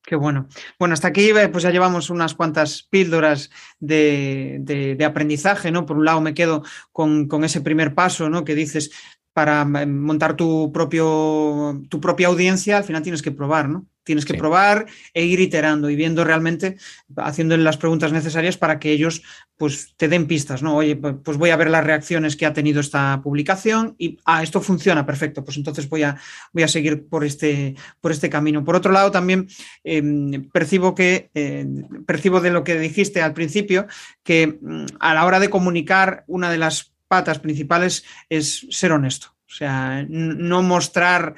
[0.04, 0.48] Qué bueno.
[0.78, 5.86] Bueno, hasta aquí pues ya llevamos unas cuantas píldoras de, aprendizaje, ¿no?
[5.86, 8.44] Por un lado me quedo con, con, ese primer paso, ¿no?
[8.44, 8.90] Que dices,
[9.32, 13.86] para eh, montar tu, propio, tu propia audiencia, al final tienes que probar, ¿no?
[14.04, 16.76] Tienes que probar e ir iterando y viendo realmente,
[17.16, 19.22] haciéndole las preguntas necesarias para que ellos
[19.56, 20.74] pues te den pistas, ¿no?
[20.74, 24.60] Oye, pues voy a ver las reacciones que ha tenido esta publicación y, ah, esto
[24.60, 26.16] funciona, perfecto, pues entonces voy a,
[26.52, 28.64] voy a seguir por este, por este camino.
[28.64, 29.46] Por otro lado, también
[29.84, 31.64] em, percibo que, eh,
[32.04, 33.86] percibo de lo que dijiste al principio,
[34.24, 39.26] que mm, a la hora de comunicar, una de las patas principales es ser honesto.
[39.46, 41.34] O sea, no mostrar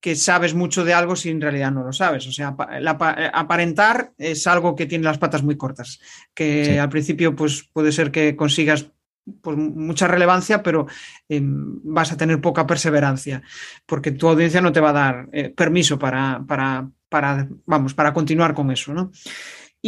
[0.00, 2.28] que sabes mucho de algo si en realidad no lo sabes.
[2.28, 2.54] O sea,
[3.32, 5.98] aparentar es algo que tiene las patas muy cortas,
[6.32, 8.86] que al principio pues, puede ser que consigas
[9.42, 10.86] pues, mucha relevancia, pero
[11.28, 13.42] em, vas a tener poca perseverancia,
[13.84, 18.14] porque tu audiencia no te va a dar eh, permiso para, para, para, vamos, para
[18.14, 18.94] continuar con eso.
[18.94, 19.10] ¿no?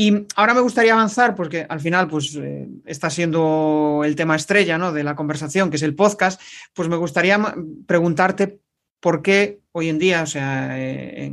[0.00, 4.78] Y ahora me gustaría avanzar, porque al final pues, eh, está siendo el tema estrella
[4.78, 4.92] ¿no?
[4.92, 6.40] de la conversación, que es el podcast,
[6.72, 7.36] pues me gustaría
[7.84, 8.60] preguntarte
[9.00, 11.32] por qué hoy en día, o sea, eh,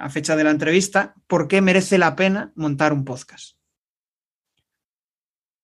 [0.00, 3.58] a fecha de la entrevista, por qué merece la pena montar un podcast.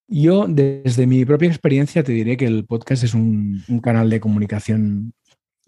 [0.06, 4.20] Yo, desde mi propia experiencia, te diré que el podcast es un, un canal de
[4.20, 5.14] comunicación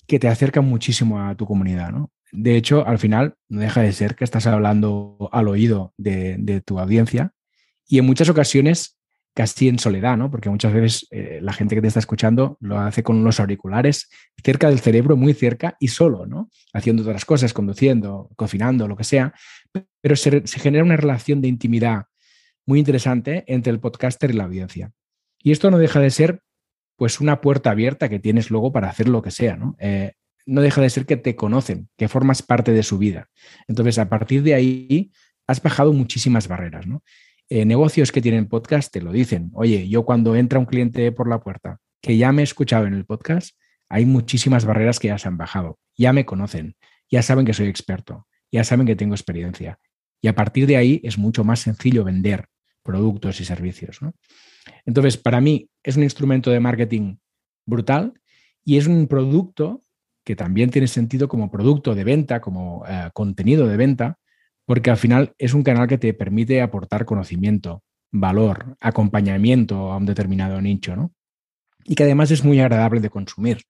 [0.06, 2.10] que te acerca muchísimo a tu comunidad, ¿no?
[2.32, 6.78] De hecho, al final, no deja de ser que estás hablando al oído de, tu
[6.78, 7.32] audiencia
[7.86, 8.96] y en muchas ocasiones
[9.34, 10.30] casi en soledad, ¿no?
[10.30, 14.08] Porque muchas veces eh, la gente que te está escuchando lo hace con los auriculares
[14.42, 16.50] cerca del cerebro, muy cerca y solo, ¿no?
[16.72, 19.34] Haciendo otras cosas, conduciendo, cocinando, lo que sea.
[20.00, 22.06] Pero se, genera una relación de intimidad
[22.64, 24.90] muy interesante entre el podcaster y la audiencia.
[25.42, 26.40] Y esto no deja de ser
[26.96, 29.76] pues una puerta abierta que tienes luego para hacer lo que sea, ¿no?
[29.78, 30.12] Eh,
[30.46, 33.28] no deja de ser que te conocen, que formas parte de su vida.
[33.68, 35.12] Entonces, a partir de ahí,
[35.46, 37.02] has bajado muchísimas barreras, ¿no?
[37.48, 39.50] Eh, negocios que tienen podcast te lo dicen.
[39.54, 42.94] Oye, yo cuando entra un cliente por la puerta que ya me he escuchado en
[42.94, 43.56] el podcast,
[43.88, 45.78] hay muchísimas barreras que ya se han bajado.
[45.96, 46.76] Ya me conocen,
[47.10, 49.78] ya saben que soy experto, ya saben que tengo experiencia.
[50.22, 52.46] Y a partir de ahí es mucho más sencillo vender
[52.82, 54.00] productos y servicios.
[54.86, 57.16] Entonces, para mí es un instrumento de marketing
[57.66, 58.14] brutal
[58.64, 59.82] y es un producto
[60.24, 64.18] que también tiene sentido como producto de venta, como eh, contenido de venta,
[64.64, 67.82] porque al final es un canal que te permite aportar conocimiento,
[68.12, 71.12] valor, acompañamiento a un determinado nicho, ¿no?
[71.84, 73.62] Y que además es muy agradable de consumir,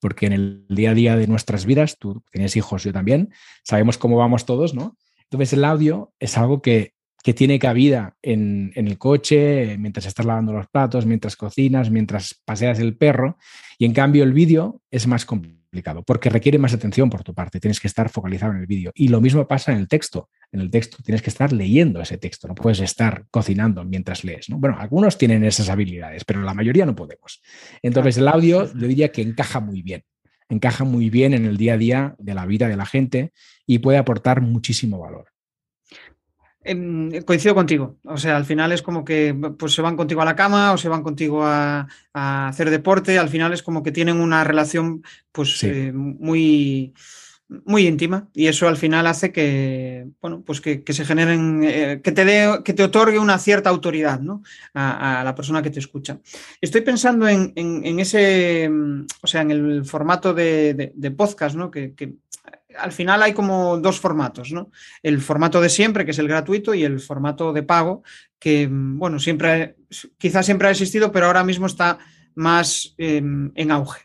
[0.00, 3.32] porque en el día a día de nuestras vidas, tú tienes hijos, yo también,
[3.64, 4.96] sabemos cómo vamos todos, ¿no?
[5.24, 6.94] Entonces el audio es algo que,
[7.34, 12.78] tiene cabida en, en, el coche, mientras estás lavando los platos, mientras cocinas, mientras paseas
[12.78, 13.36] el perro,
[13.78, 15.65] y en cambio el vídeo es más complicado
[16.04, 18.92] porque requiere más atención por tu parte, tienes que estar focalizado en el vídeo.
[18.94, 20.28] Y lo mismo pasa en el texto.
[20.52, 24.46] En el texto tienes que estar leyendo ese texto, no puedes estar cocinando mientras lees.
[24.48, 27.42] Bueno, algunos tienen esas habilidades, pero la mayoría no podemos.
[27.82, 30.04] Entonces el audio yo diría que encaja muy bien,
[30.48, 33.32] encaja muy bien en el día a día de la vida de la gente
[33.66, 35.26] y puede aportar muchísimo valor.
[36.66, 37.96] Em, coincido contigo.
[38.04, 40.76] O sea, al final es como que pues, se van contigo a la cama o
[40.76, 43.18] se van contigo a, hacer deporte.
[43.18, 46.92] Al final es como que tienen una relación pues eh, muy,
[47.64, 48.28] muy íntima.
[48.34, 52.60] Y eso al final hace que, bueno, pues que, se generen, eh, que te dé,
[52.64, 54.42] que te otorgue una cierta autoridad ¿no?
[54.74, 56.18] a, la persona que te escucha.
[56.60, 58.68] Estoy pensando en, ese,
[59.22, 61.70] o sea, en el formato de, podcast, ¿no?
[61.70, 61.94] que
[62.78, 64.70] al final hay como dos formatos, ¿no?
[65.02, 68.02] El formato de siempre, que es el gratuito, y el formato de pago,
[68.38, 69.76] que, bueno, siempre,
[70.18, 71.98] quizás siempre ha existido, pero ahora mismo está
[72.34, 74.02] más em, en auge.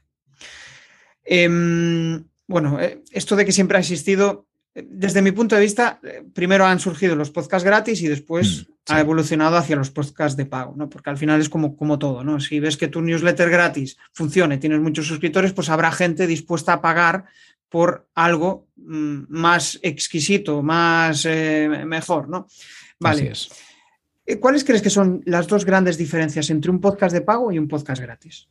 [1.23, 6.23] Em, bueno, eh, esto de que siempre ha existido, desde mi punto de vista, eh,
[6.33, 10.45] primero han surgido los podcasts gratis y después mm, ha evolucionado hacia los podcasts de
[10.45, 10.89] pago, ¿no?
[10.89, 12.39] Porque al final es como, como todo, ¿no?
[12.39, 16.73] Si ves que tu newsletter gratis funciona y tienes muchos suscriptores, pues habrá gente dispuesta
[16.73, 17.25] a pagar
[17.71, 22.45] por algo mm, más exquisito, más eh, mejor, ¿no?
[22.99, 23.31] Vale.
[24.25, 27.57] Eh, ¿Cuáles crees que son las dos grandes diferencias entre un podcast de pago y
[27.57, 28.49] un podcast gratis?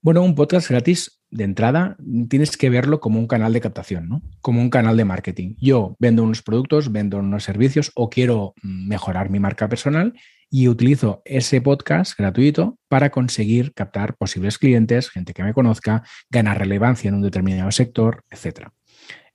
[0.00, 1.96] Bueno, un podcast gratis, de entrada,
[2.28, 4.22] tienes que verlo como un canal de captación, ¿no?
[4.40, 5.56] Como un canal de marketing.
[5.58, 10.14] Yo vendo unos productos, vendo unos servicios o quiero mejorar mi marca personal
[10.50, 16.58] y utilizo ese podcast gratuito para conseguir captar posibles clientes, gente que me conozca, ganar
[16.58, 18.68] relevancia en un determinado sector, etc.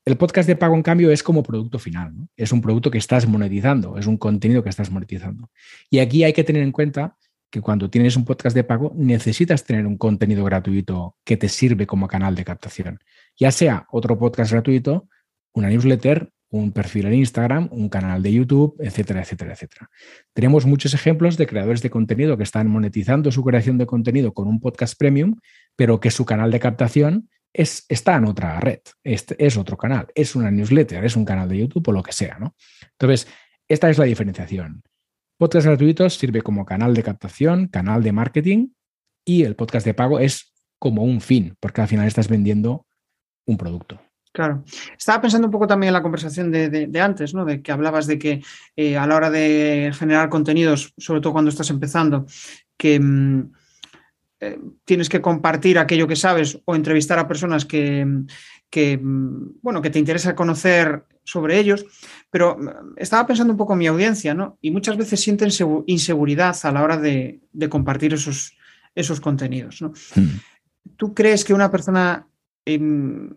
[0.06, 2.14] El podcast de pago, en cambio, es como producto final.
[2.36, 5.50] Es un producto que estás monetizando, es un contenido que estás monetizando.
[5.90, 7.16] Y aquí hay que tener en cuenta
[7.50, 11.86] que cuando tienes un podcast de pago necesitas tener un contenido gratuito que te sirve
[11.86, 13.00] como canal de captación,
[13.38, 15.08] ya sea otro podcast gratuito,
[15.54, 19.90] una newsletter un perfil en Instagram, un canal de YouTube, etcétera, etcétera, etcétera.
[20.34, 24.48] Tenemos muchos ejemplos de creadores de contenido que están monetizando su creación de contenido con
[24.48, 25.36] un podcast premium,
[25.76, 30.36] pero que su canal de captación es, está en otra red, es otro canal, es
[30.36, 32.56] una newsletter, es un canal de YouTube o lo que sea, ¿no?
[33.00, 33.28] Entonces,
[33.68, 34.84] esta es la diferenciación.
[35.40, 38.68] Podcast gratuitos sirve como canal de captación, canal de marketing
[39.26, 42.86] y el podcast de pago es como un fin, porque al final estás vendiendo
[43.48, 44.00] un producto.
[44.34, 44.64] Claro.
[44.98, 47.46] Estaba pensando un poco también en la conversación de, antes, ¿no?
[47.46, 48.44] De que hablabas de que
[48.76, 52.26] eh, a la hora de generar contenidos, sobre todo cuando estás empezando,
[52.76, 53.52] que mm,
[54.40, 59.92] eh, tienes que compartir aquello que sabes o entrevistar a personas que, mm, bueno, que
[59.92, 61.86] te interesa conocer sobre ellos.
[62.32, 64.58] Pero mm, estaba pensando un poco en mi audiencia, ¿no?
[64.62, 65.52] Y muchas veces sienten
[65.86, 68.58] inseguridad a la hora de, compartir esos,
[68.96, 69.94] esos contenidos, ¿no?
[70.98, 72.28] ¿Tú crees que una persona
[72.66, 73.30] em,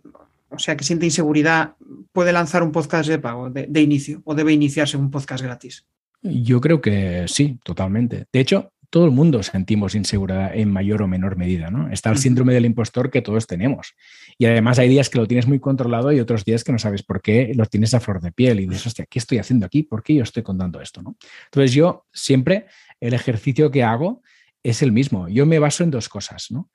[0.49, 1.75] o sea, que siente inseguridad,
[2.13, 5.87] puede lanzar un podcast de pago de, inicio o debe iniciarse un podcast gratis?
[6.23, 8.27] Yo creo que sí, totalmente.
[8.33, 11.91] De hecho, todo el mundo sentimos inseguridad en mayor o menor medida, ¿no?
[11.91, 13.95] Está el síndrome del impostor que todos tenemos.
[14.39, 17.03] Y además hay días que lo tienes muy controlado y otros días que no sabes
[17.03, 19.83] por qué lo tienes a flor de piel y dices, hostia, ¿qué estoy haciendo aquí?
[19.83, 21.03] ¿Por qué yo estoy contando esto?
[21.03, 21.17] ¿no?
[21.47, 22.67] Entonces yo siempre
[23.01, 24.23] el ejercicio que hago
[24.63, 25.29] es el mismo.
[25.29, 26.71] Yo me baso en dos cosas, ¿no?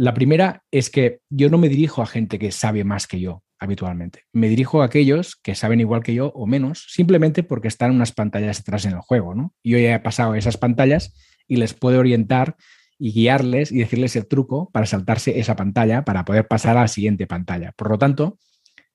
[0.00, 3.42] La primera es que yo no me dirijo a gente que sabe más que yo
[3.58, 4.22] habitualmente.
[4.32, 8.10] Me dirijo a aquellos que saben igual que yo o menos, simplemente porque están unas
[8.10, 9.34] pantallas atrás en el juego.
[9.34, 9.52] ¿no?
[9.62, 11.12] Yo ya he pasado esas pantallas
[11.46, 12.56] y les puedo orientar
[12.98, 16.88] y guiarles y decirles el truco para saltarse esa pantalla para poder pasar a la
[16.88, 17.72] siguiente pantalla.
[17.72, 18.38] Por lo tanto,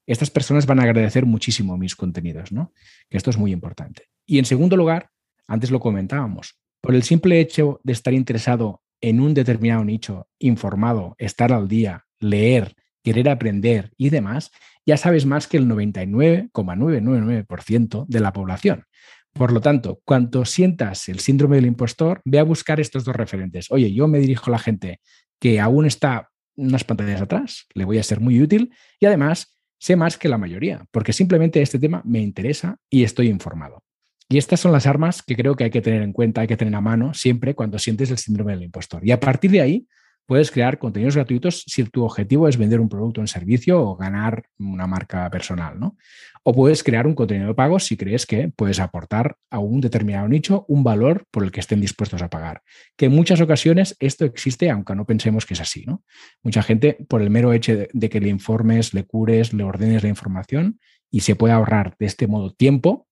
[0.07, 2.73] estas personas van a agradecer muchísimo mis contenidos, ¿no?
[3.11, 4.07] Que esto es muy importante.
[4.25, 5.11] Y en segundo lugar,
[5.47, 11.13] antes lo comentábamos, por el simple hecho de estar interesado en un determinado nicho, informado,
[11.19, 14.49] estar al día, leer, querer aprender y demás,
[14.83, 18.85] ya sabes más que el 99,999% de la población.
[19.31, 23.69] Por lo tanto, cuando sientas el síndrome del impostor, ve a buscar estos dos referentes.
[23.69, 25.01] Oye, yo me dirijo a la gente
[25.39, 29.95] que aún está unas pantallas atrás, le voy a ser muy útil y además sé
[29.95, 33.83] más que la mayoría, porque simplemente este tema me interesa y estoy informado.
[34.27, 36.57] Y estas son las armas que creo que hay que tener en cuenta, hay que
[36.57, 39.05] tener a mano siempre cuando sientes el síndrome del impostor.
[39.05, 39.87] Y a partir de ahí,
[40.25, 44.45] puedes crear contenidos gratuitos si tu objetivo es vender un producto un servicio o ganar
[44.57, 45.97] una marca personal, ¿no?
[46.43, 50.27] O puedes crear un contenido de pago si crees que puedes aportar a un determinado
[50.27, 52.61] nicho un valor por el que estén dispuestos a pagar.
[52.95, 56.03] Que en muchas ocasiones esto existe, aunque no pensemos que es así, ¿no?
[56.43, 60.09] Mucha gente, por el mero hecho de que le informes, le cures, le ordenes la
[60.09, 60.79] información
[61.11, 63.07] y se puede ahorrar de este modo tiempo,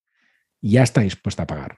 [0.72, 1.78] ya está dispuesta a pagar.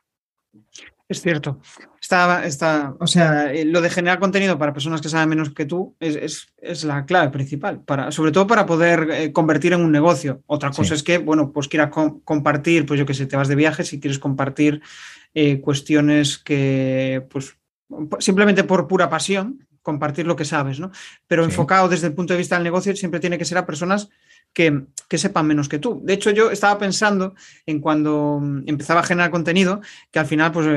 [1.07, 1.59] Es cierto.
[2.01, 5.65] Está, está, o sea, eh, lo de generar contenido para personas que saben menos que
[5.65, 6.47] tú es,
[6.83, 10.41] la clave principal, para, sobre todo para poder eh, convertir en un negocio.
[10.47, 11.91] Otra cosa es que, bueno, pues quieras
[12.23, 14.81] compartir, pues yo que sé, te vas de viaje, si quieres compartir
[15.35, 17.55] eh, cuestiones que, pues,
[18.19, 20.89] simplemente por pura pasión, compartir lo que sabes, ¿no?
[21.27, 24.09] Pero enfocado desde el punto de vista del negocio, siempre tiene que ser a personas
[24.55, 26.01] que, sepan menos que tú.
[26.03, 30.67] De hecho, yo estaba pensando en cuando empezaba a generar contenido, que al final, pues,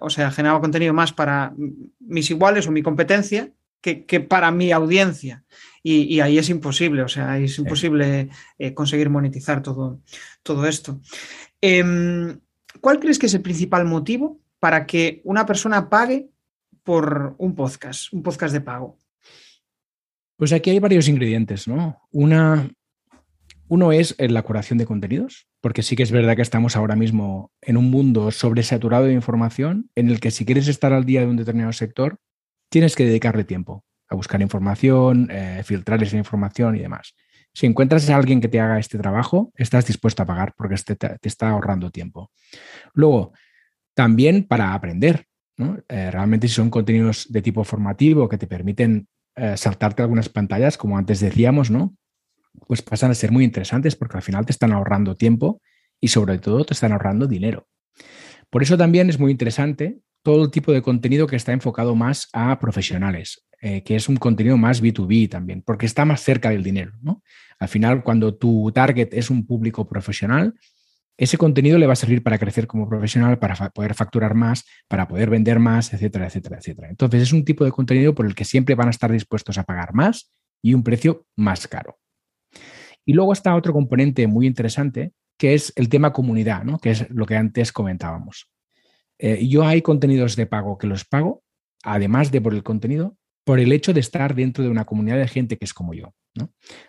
[0.00, 1.52] o sea, generaba contenido más para
[1.98, 5.44] mis iguales o mi competencia que, para mi audiencia.
[5.82, 10.00] Y, ahí es imposible, o sea, es imposible eh, conseguir monetizar todo,
[10.42, 11.00] todo esto.
[11.60, 12.38] Em,
[12.80, 16.28] ¿Cuál crees que es el principal motivo para que una persona pague
[16.84, 18.96] por un podcast, un podcast de pago?
[20.36, 22.00] Pues aquí hay varios ingredientes, ¿no?
[22.12, 22.70] Una,
[23.72, 27.52] uno es la curación de contenidos, porque sí que es verdad que estamos ahora mismo
[27.62, 31.28] en un mundo sobresaturado de información en el que si quieres estar al día de
[31.28, 32.18] un determinado sector,
[32.68, 37.14] tienes que dedicarle tiempo a buscar información, eh, filtrar esa información y demás.
[37.54, 40.94] Si encuentras a alguien que te haga este trabajo, estás dispuesto a pagar porque este
[40.94, 42.30] te, está ahorrando tiempo.
[42.92, 43.32] Luego,
[43.94, 45.24] también para aprender.
[45.88, 50.76] Eh, realmente si son contenidos de tipo formativo que te permiten eh, saltarte algunas pantallas,
[50.76, 51.94] como antes decíamos, ¿no?
[52.66, 55.60] Pues pasan a ser muy interesantes porque al final te están ahorrando tiempo
[56.00, 57.68] y sobre todo te están ahorrando dinero.
[58.50, 62.28] Por eso también es muy interesante todo el tipo de contenido que está enfocado más
[62.32, 66.62] a profesionales, eh, que es un contenido más B2B también, porque está más cerca del
[66.62, 66.92] dinero.
[67.00, 67.22] ¿no?
[67.58, 70.54] Al final, cuando tu target es un público profesional,
[71.16, 75.06] ese contenido le va a servir para crecer como profesional, para poder facturar más, para
[75.06, 76.88] poder vender más, etcétera, etcétera, etcétera.
[76.88, 79.64] Entonces, es un tipo de contenido por el que siempre van a estar dispuestos a
[79.64, 82.01] pagar más y un precio más caro.
[83.04, 86.78] Y luego está otro componente muy interesante, que es el tema comunidad, ¿no?
[86.78, 88.48] que es lo que antes comentábamos.
[89.18, 91.42] Eh, yo hay contenidos de pago que los pago,
[91.82, 95.28] además de por el contenido, por el hecho de estar dentro de una comunidad de
[95.28, 96.14] gente que es como yo.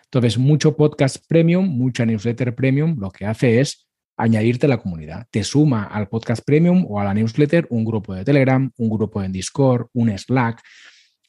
[0.04, 5.26] Entonces, mucho podcast premium, mucha newsletter premium, lo que hace es añadirte a la comunidad.
[5.30, 9.22] Te suma al podcast premium o a la newsletter un grupo de Telegram, un grupo
[9.22, 10.62] en Discord, un Slack,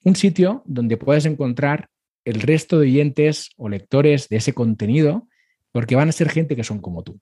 [0.03, 1.89] un sitio donde puedes encontrar
[2.25, 5.27] el resto de oyentes o lectores de ese contenido,
[5.71, 7.19] porque van a ser gente que son como tú.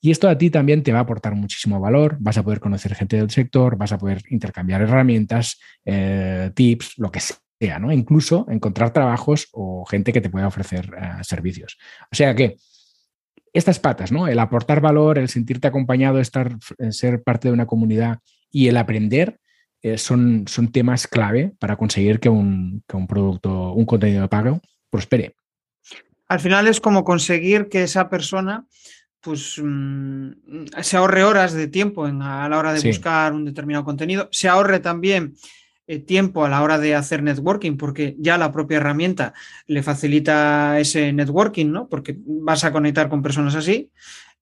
[0.00, 2.94] Y esto a ti también te va a aportar muchísimo valor, vas a poder conocer
[2.94, 7.92] gente del sector, vas a poder intercambiar herramientas, eh, tips, lo que sea, ¿no?
[7.92, 11.78] Incluso encontrar trabajos o gente que te pueda ofrecer eh, servicios.
[12.12, 12.56] O sea que
[13.52, 14.28] estas patas, ¿no?
[14.28, 16.56] El aportar valor, el sentirte acompañado, estar,
[16.90, 18.18] ser parte de una comunidad
[18.50, 19.40] y el aprender
[19.82, 24.60] eh, son, son temas clave para conseguir que un, producto, un contenido de pago
[24.90, 25.34] prospere.
[26.28, 28.66] Al final es como conseguir que esa persona
[29.20, 30.30] pues mm,
[30.82, 34.80] se ahorre horas de tiempo a la hora de buscar un determinado contenido, se ahorre
[34.80, 35.34] también
[35.88, 39.34] eh, tiempo a la hora de hacer networking, porque ya la propia herramienta
[39.66, 41.88] le facilita ese networking, ¿no?
[41.88, 43.90] Porque vas a conectar con personas así,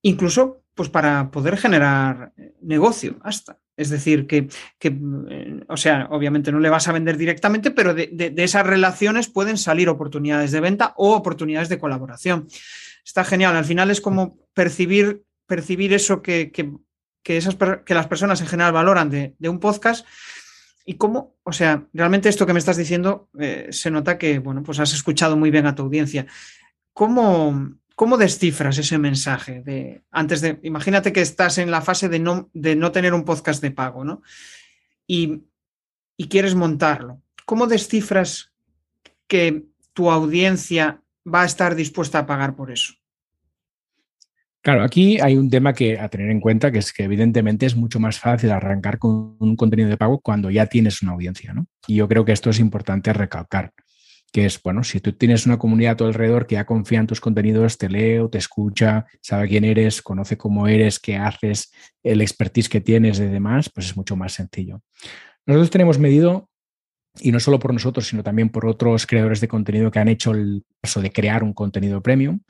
[0.00, 3.58] incluso pues para poder generar negocio hasta.
[3.76, 4.48] Es decir, que,
[4.80, 9.58] eh, o sea, obviamente no le vas a vender directamente, pero de, esas relaciones pueden
[9.58, 12.46] salir oportunidades de venta o oportunidades de colaboración.
[13.04, 13.56] Está genial.
[13.56, 16.52] Al final es como percibir, percibir eso que,
[17.24, 20.06] esas, que las personas en general valoran de, un podcast
[20.86, 24.62] y cómo, o sea, realmente esto que me estás diciendo eh, se nota que, bueno,
[24.62, 26.26] pues has escuchado muy bien a tu audiencia.
[26.92, 29.62] ¿Cómo, ¿Cómo descifras ese mensaje?
[29.62, 33.24] De, antes de, imagínate que estás en la fase de no, de no tener un
[33.24, 34.22] podcast de pago, ¿no?
[35.06, 35.42] Y,
[36.28, 37.20] quieres montarlo.
[37.44, 38.52] ¿Cómo descifras
[39.28, 42.94] que tu audiencia va a estar dispuesta a pagar por eso?
[44.60, 47.76] Claro, aquí hay un tema que a tener en cuenta, que es que evidentemente es
[47.76, 51.66] mucho más fácil arrancar con un contenido de pago cuando ya tienes una audiencia, ¿no?
[51.86, 53.72] Y yo creo que esto es importante recalcar,
[54.34, 57.06] que es, bueno, si tú tienes una comunidad a tu alrededor que ya confía en
[57.06, 61.72] tus contenidos, te lee o te escucha, sabe quién eres, conoce cómo eres, qué haces,
[62.02, 64.82] el expertise que tienes y demás, pues es mucho más sencillo.
[65.46, 66.50] Nosotros tenemos medido
[67.20, 70.32] y no solo por nosotros, sino también por otros creadores de contenido que han hecho
[70.32, 72.40] el paso de crear un contenido premium,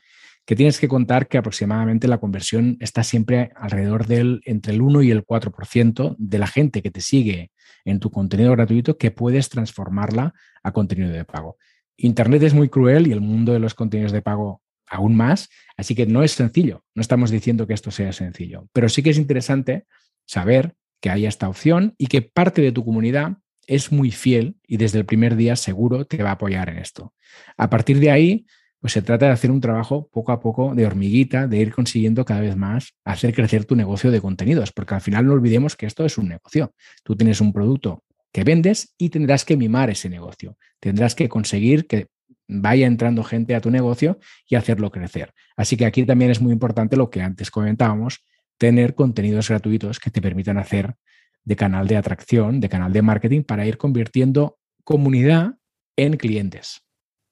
[0.46, 5.02] que tienes que contar que aproximadamente la conversión está siempre alrededor del entre el 1
[5.02, 7.50] y el 4% de la gente que te sigue
[7.84, 10.32] en tu contenido gratuito que puedes transformarla
[10.62, 11.58] a contenido de pago.
[11.96, 15.94] Internet es muy cruel y el mundo de los contenidos de pago aún más, así
[15.94, 19.18] que no es sencillo, no estamos diciendo que esto sea sencillo, pero sí que es
[19.18, 19.86] interesante
[20.26, 24.76] saber que hay esta opción y que parte de tu comunidad es muy fiel y
[24.76, 27.14] desde el primer día seguro te va a apoyar en esto.
[27.56, 28.46] A partir de ahí,
[28.84, 32.26] pues se trata de hacer un trabajo poco a poco de hormiguita, de ir consiguiendo
[32.26, 35.86] cada vez más hacer crecer tu negocio de contenidos, porque al final no olvidemos que
[35.86, 36.74] esto es un negocio.
[37.02, 38.03] Tú tienes un producto
[38.34, 40.58] que vendes y tendrás que mimar ese negocio.
[40.80, 42.08] Tendrás que conseguir que
[42.48, 44.18] vaya entrando gente a tu negocio
[44.48, 45.32] y hacerlo crecer.
[45.56, 48.26] Así que aquí también es muy importante lo que antes comentábamos,
[48.58, 50.96] tener contenidos gratuitos que te permitan hacer
[51.44, 55.54] de canal de atracción, de canal de marketing para ir convirtiendo comunidad
[55.96, 56.82] en clientes.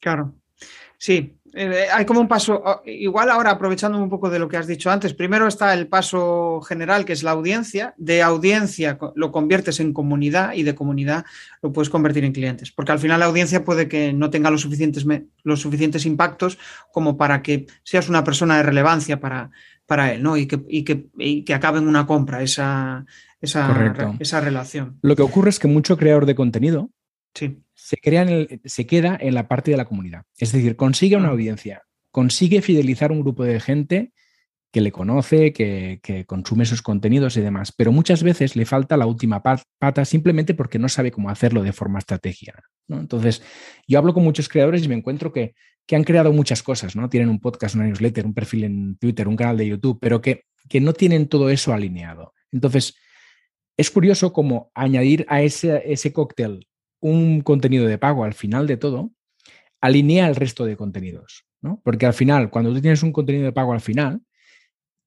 [0.01, 0.37] Claro.
[0.99, 4.57] Sí, eh, hay como un paso, oh, igual ahora aprovechando un poco de lo que
[4.57, 9.33] has dicho antes, primero está el paso general que es la audiencia, de audiencia lo
[9.33, 11.25] conviertes en comunidad y de comunidad
[11.61, 14.63] lo puedes convertir en clientes, porque al final la audiencia puede que no tenga los
[14.63, 15.05] suficientes,
[15.43, 16.57] los suficientes impactos
[16.93, 19.51] como para que seas una persona de relevancia para,
[19.87, 20.37] para él, ¿no?
[20.37, 23.05] Y que, y que, y que acabe en una compra esa,
[23.41, 24.99] esa, esa relación.
[25.03, 26.91] Lo que ocurre es que mucho creador de contenido
[27.83, 28.27] se, crea
[28.65, 30.23] se queda en la parte de la comunidad.
[30.39, 31.33] Es decir, consigue una ah.
[31.33, 34.13] audiencia, consigue fidelizar un grupo de gente
[34.71, 39.05] que le conoce, que, consume sus contenidos y demás, pero muchas veces le falta la
[39.05, 42.63] última pata simplemente porque no sabe cómo hacerlo de forma estratégica.
[42.89, 43.43] Entonces,
[43.87, 45.55] yo hablo con muchos creadores y me encuentro que,
[45.85, 47.11] que, han creado muchas cosas, ¿no?
[47.11, 50.45] Tienen un podcast, una newsletter, un perfil en Twitter, un canal de YouTube, pero que,
[50.69, 52.33] que no tienen todo eso alineado.
[52.51, 52.95] Entonces,
[53.77, 56.67] es curioso cómo añadir a ese, ese cóctel
[57.03, 59.13] un contenido de pago al final de todo,
[59.83, 61.45] alinea el resto de contenidos.
[61.61, 61.83] ¿no?
[61.85, 64.23] Porque al final, cuando tú tienes un contenido de pago al final,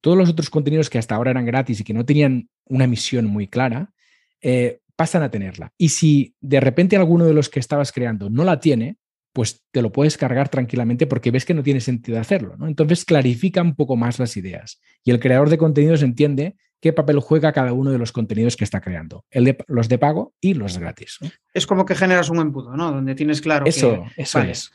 [0.01, 3.25] todos los otros contenidos que hasta ahora eran gratis y que no tenían una misión
[3.25, 3.93] muy clara,
[4.41, 5.73] eh, pasan a tenerla.
[5.77, 8.97] Y si de repente alguno de los que estabas creando no la tiene,
[9.35, 12.55] pues te lo puedes cargar tranquilamente porque ves que no tiene sentido hacerlo.
[12.55, 12.69] ¿no?
[12.69, 17.19] Entonces clarifica un poco más las ideas y el creador de contenidos entiende qué papel
[17.19, 20.53] juega cada uno de los contenidos que está creando, el de, los de pago y
[20.53, 21.19] los gratis.
[21.53, 22.93] Es como que generas un embudo, ¿no?
[22.93, 24.71] Donde tienes claro eso, que eso es.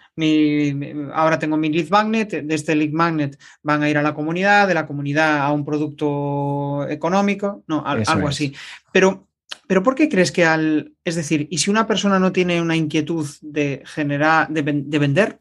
[1.15, 4.69] ahora tengo mi lead magnet, de este lead magnet van a ir a la comunidad,
[4.69, 8.55] de la comunidad a un producto económico, no, algo así.
[8.93, 9.30] Pero,
[9.67, 12.77] pero ¿por qué crees que al, es decir, y si una persona no tiene una
[12.77, 15.39] inquietud de generar, de, vender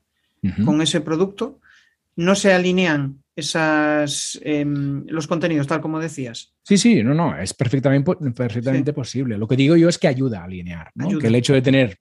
[0.63, 1.59] con ese producto,
[2.15, 6.53] no se alinean esas, em, los contenidos, tal como decías.
[6.63, 9.37] Sí, sí, no, no, es perfectamente, perfectamente posible.
[9.37, 11.97] Lo que digo yo es que ayuda a alinear, que el hecho de tener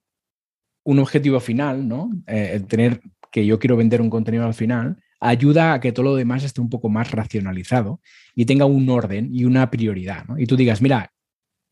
[0.84, 2.10] un objetivo final, ¿no?
[2.26, 3.00] Eh, tener
[3.30, 6.60] que yo quiero vender un contenido al final, ayuda a que todo lo demás esté
[6.60, 8.00] un poco más racionalizado
[8.34, 10.24] y tenga un orden y una prioridad.
[10.38, 11.12] Y tú digas, mira,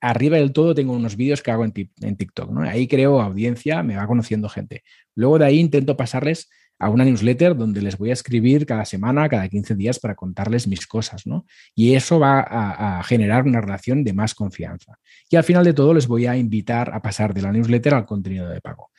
[0.01, 2.63] arriba del todo tengo unos vídeos que hago en, en TikTok, ¿no?
[2.63, 4.83] Ahí creo audiencia, me va conociendo gente.
[5.15, 9.29] Luego de ahí intento pasarles a una newsletter donde les voy a escribir cada semana,
[9.29, 11.47] cada 15 días para contarles mis cosas, ¿no?
[11.75, 14.99] Y eso va a, generar una relación de más confianza.
[15.31, 18.05] Y al final de todo les voy a invitar a pasar de la newsletter al
[18.05, 18.91] contenido de pago.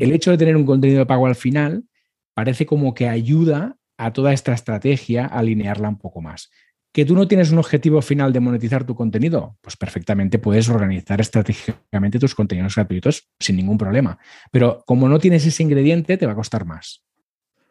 [0.00, 1.84] El hecho de tener un contenido de pago al final
[2.34, 6.50] parece como que ayuda a toda esta estrategia a alinearla un poco más.
[6.96, 9.58] ¿Que tú no tienes un objetivo final de monetizar tu contenido?
[9.60, 14.18] Pues perfectamente puedes organizar estratégicamente tus contenidos gratuitos sin ningún problema.
[14.50, 17.04] Pero como no tienes ese ingrediente, te va a costar más.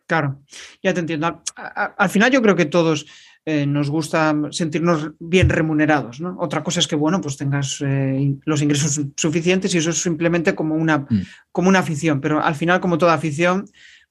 [0.06, 0.44] Claro,
[0.84, 1.42] ya te entiendo.
[1.56, 3.08] Al, final yo creo que todos
[3.46, 6.38] eh, nos gusta sentirnos bien remunerados, ¿no?
[6.40, 10.54] Otra cosa es que, bueno, pues tengas eh, los ingresos suficientes y eso es simplemente
[10.54, 11.26] como una, mm.
[11.52, 13.66] como una afición, pero al final, como toda afición,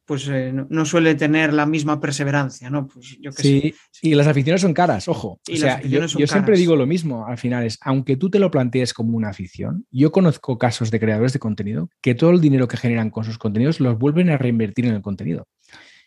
[0.07, 2.87] pues eh, no, suele tener la misma perseverancia, ¿no?
[2.87, 5.41] Pues yo sí, y las aficiones son caras, ojo.
[5.51, 8.93] o sea, yo, siempre digo lo mismo al final, es, aunque tú te lo plantees
[8.93, 12.77] como una afición, yo conozco casos de creadores de contenido que todo el dinero que
[12.77, 15.49] generan con sus contenidos los vuelven a reinvertir en el contenido.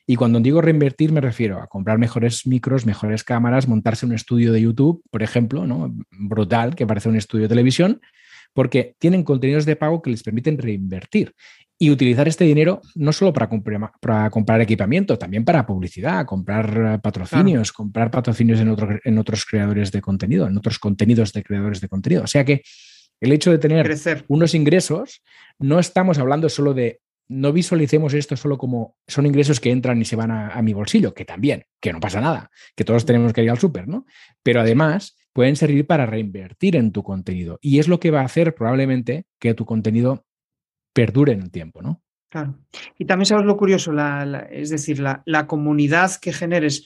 [0.06, 4.54] Y cuando digo reinvertir me refiero a comprar mejores micros, mejores cámaras, montarse un estudio
[4.54, 5.94] de YouTube, por ejemplo, ¿no?
[6.12, 8.00] brutal, que parece un estudio de televisión,
[8.54, 11.36] porque tienen contenidos de pago que les permiten reinvertir
[11.80, 17.00] y utilizar este dinero no solo para comprar, para comprar equipamiento, también para publicidad, comprar
[17.02, 21.88] patrocinios, comprar patrocinios en, en otros creadores de contenido, en otros contenidos de creadores de
[21.88, 22.24] contenido.
[22.24, 22.64] O sea que
[23.20, 23.98] el hecho de tener
[24.28, 25.24] unos ingresos,
[25.60, 27.00] no estamos hablando solo de,
[27.30, 30.74] no visualicemos esto solo como son ingresos que entran y se van a, a mi
[30.74, 34.06] bolsillo, que también, que no pasa nada, que todos tenemos que ir al súper, ¿no?
[34.44, 38.26] Pero además pueden servir para reinvertir en tu contenido y es lo que va a
[38.26, 40.27] hacer probablemente que tu contenido
[40.98, 42.02] perdure en el tiempo, ¿no?
[42.30, 42.58] Claro.
[42.98, 43.94] Y también sabes lo curioso,
[44.50, 46.86] es decir, la, comunidad que generes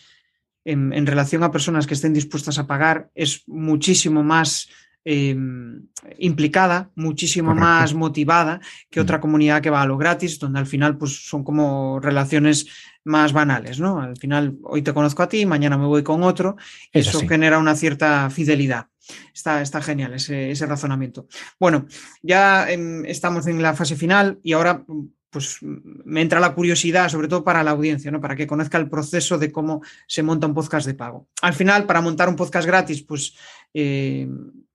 [0.66, 4.70] en, en, relación a personas que estén dispuestas a pagar es muchísimo más
[5.04, 5.88] Em,
[6.20, 9.22] implicada, muchísimo más motivada que otra mm.
[9.22, 12.68] comunidad que va a lo gratis, donde al final pues, son como relaciones
[13.04, 14.00] más banales, ¿no?
[14.00, 16.56] Al final, hoy te conozco a ti, mañana me voy con otro,
[16.94, 18.90] y eso genera una cierta fidelidad.
[19.34, 21.28] Está, está genial ese, razonamiento.
[21.60, 21.88] Bueno,
[22.22, 24.84] ya em, estamos en la fase final y ahora
[25.32, 28.20] pues me entra la curiosidad, sobre todo para la audiencia, ¿no?
[28.20, 31.30] Para que conozca el proceso de cómo se monta un podcast de pago.
[31.42, 33.36] Al final, para montar un podcast gratis, pues
[33.74, 34.28] eh,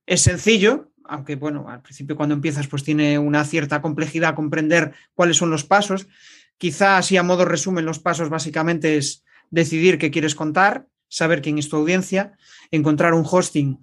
[0.06, 5.36] es sencillo, aunque bueno, al principio cuando empiezas pues tiene una cierta complejidad comprender cuáles
[5.36, 6.08] son los pasos.
[6.56, 11.58] Quizá así a modo resumen los pasos básicamente es decidir qué quieres contar, saber quién
[11.58, 12.32] es tu audiencia,
[12.70, 13.78] encontrar un hosting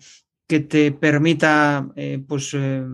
[0.53, 2.85] que te permita eh, pues, eh,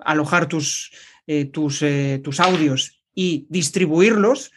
[0.00, 0.92] alojar tus,
[1.26, 1.82] eh, tus,
[2.22, 4.52] tus audios y distribuirlos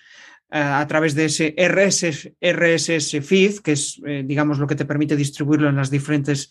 [0.51, 5.70] a través de ese RSS, RSS feed, que es, digamos, lo que te permite distribuirlo
[5.70, 6.49] en las diferentes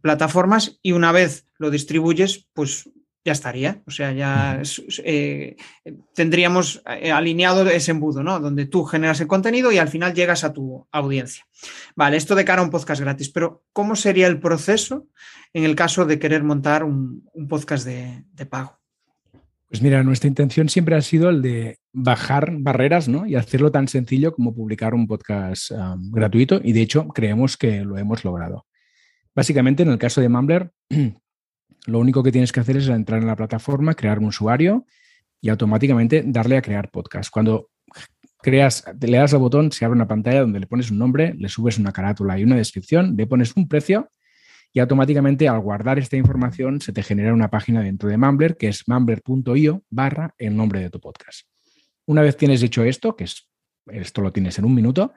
[0.00, 0.78] plataformas.
[0.80, 2.88] Y una vez lo distribuyes, pues
[3.26, 3.82] ya estaría.
[3.86, 4.62] O sea, ya
[5.02, 5.56] eh,
[6.14, 8.38] tendríamos eh, alineado ese embudo, ¿no?
[8.38, 11.44] Donde tú generas el contenido y al final llegas a tu audiencia.
[11.96, 15.08] Vale, esto de cara a un podcast gratis, pero ¿cómo sería el proceso
[15.52, 18.78] en el caso de querer montar un, podcast de, pago?
[19.68, 23.26] Pues mira, nuestra intención siempre ha sido el de bajar barreras ¿no?
[23.26, 27.84] y hacerlo tan sencillo como publicar un podcast um, gratuito y de hecho creemos que
[27.84, 28.66] lo hemos logrado.
[29.34, 30.70] Básicamente, en el caso de Mumbler,
[31.86, 34.86] lo único que tienes que hacer es entrar en la plataforma, crear un usuario
[35.40, 37.30] y automáticamente darle a crear podcast.
[37.30, 37.70] Cuando
[38.42, 41.48] creas, le das al botón, se abre una pantalla donde le pones un nombre, le
[41.48, 44.10] subes una carátula y una descripción, le pones un precio
[44.72, 48.68] y automáticamente al guardar esta información se te genera una página dentro de Mumbler que
[48.68, 51.48] es mumbler.io barra el nombre de tu podcast.
[52.06, 53.48] Una vez tienes hecho esto, que es,
[53.86, 55.12] esto lo tienes en un minuto,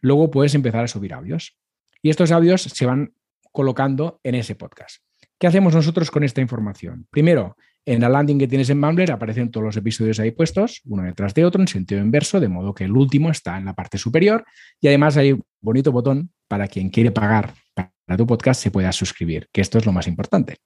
[0.00, 1.56] luego puedes empezar a subir audios.
[2.00, 3.14] Y estos audios se van
[3.52, 5.02] colocando en ese podcast.
[5.42, 7.08] ¿Qué hacemos nosotros con esta información?
[7.10, 11.02] Primero, en la landing que tienes en Mumbler aparecen todos los episodios ahí puestos, uno
[11.02, 13.98] detrás de otro, en sentido inverso, de modo que el último está en la parte
[13.98, 14.44] superior
[14.80, 18.92] y además hay un bonito botón para quien quiere pagar para tu podcast se pueda
[18.92, 20.58] suscribir, que esto es lo más importante.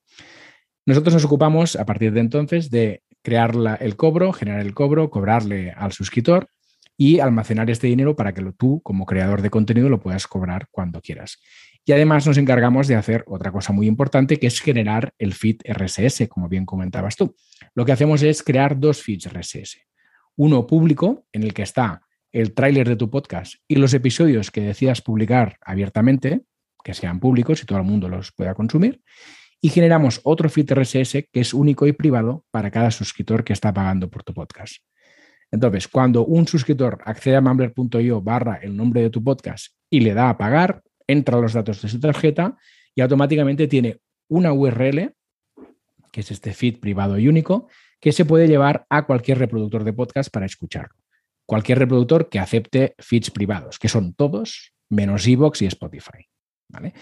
[0.85, 5.70] Nosotros nos ocupamos a partir de entonces de crear el cobro, generar el cobro, cobrarle
[5.70, 6.51] al suscriptor
[6.99, 11.01] y almacenar este dinero para que tú, como creador de contenido, lo puedas cobrar cuando
[11.01, 11.39] quieras.
[11.89, 15.59] Y además nos encargamos de hacer otra cosa muy importante, que es generar el feed
[15.64, 17.37] RSS, como bien comentabas tú.
[17.74, 19.78] Lo que hacemos es crear dos feeds RSS.
[20.34, 24.62] Uno público, en el que está el tráiler de tu podcast y los episodios que
[24.62, 26.43] decidas publicar abiertamente,
[26.82, 29.01] que sean públicos y todo el mundo los pueda consumir.
[29.61, 33.72] Y generamos otro feed RSS que es único y privado para cada suscriptor que está
[33.72, 34.78] pagando por tu podcast.
[35.53, 40.14] Entonces, cuando un suscriptor accede a mumbler.io barra el nombre de tu podcast y le
[40.14, 42.57] da a pagar, entra los datos de su tarjeta
[42.94, 45.14] y automáticamente tiene una URL,
[46.12, 47.68] que es este feed privado y único,
[48.00, 50.96] que se puede llevar a cualquier reproductor de podcast para escucharlo.
[51.46, 56.26] Cualquier reproductor que acepte feeds privados, que son todos, menos Evox y Spotify.
[56.68, 56.94] ¿vale?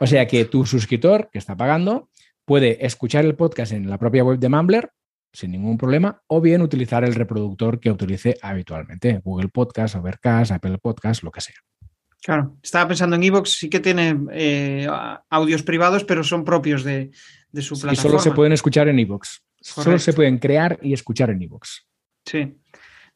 [0.00, 2.08] O sea que tu suscriptor que está pagando
[2.44, 4.90] puede escuchar el podcast en la propia web de Mumbler
[5.32, 10.78] sin ningún problema, o bien utilizar el reproductor que utilice habitualmente, Google Podcast, Overcast, Apple
[10.78, 11.56] Podcast, lo que sea.
[12.22, 14.86] Claro, estaba pensando en Evox, sí que tiene eh,
[15.28, 17.10] audios privados, pero son propios de,
[17.60, 17.92] su plataforma.
[17.92, 19.42] Y solo se pueden escuchar en Evox.
[19.60, 21.84] Solo se pueden crear y escuchar en Evox.
[22.24, 22.56] Sí.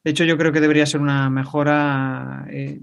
[0.03, 2.81] De hecho, yo creo que debería ser una mejora, eh,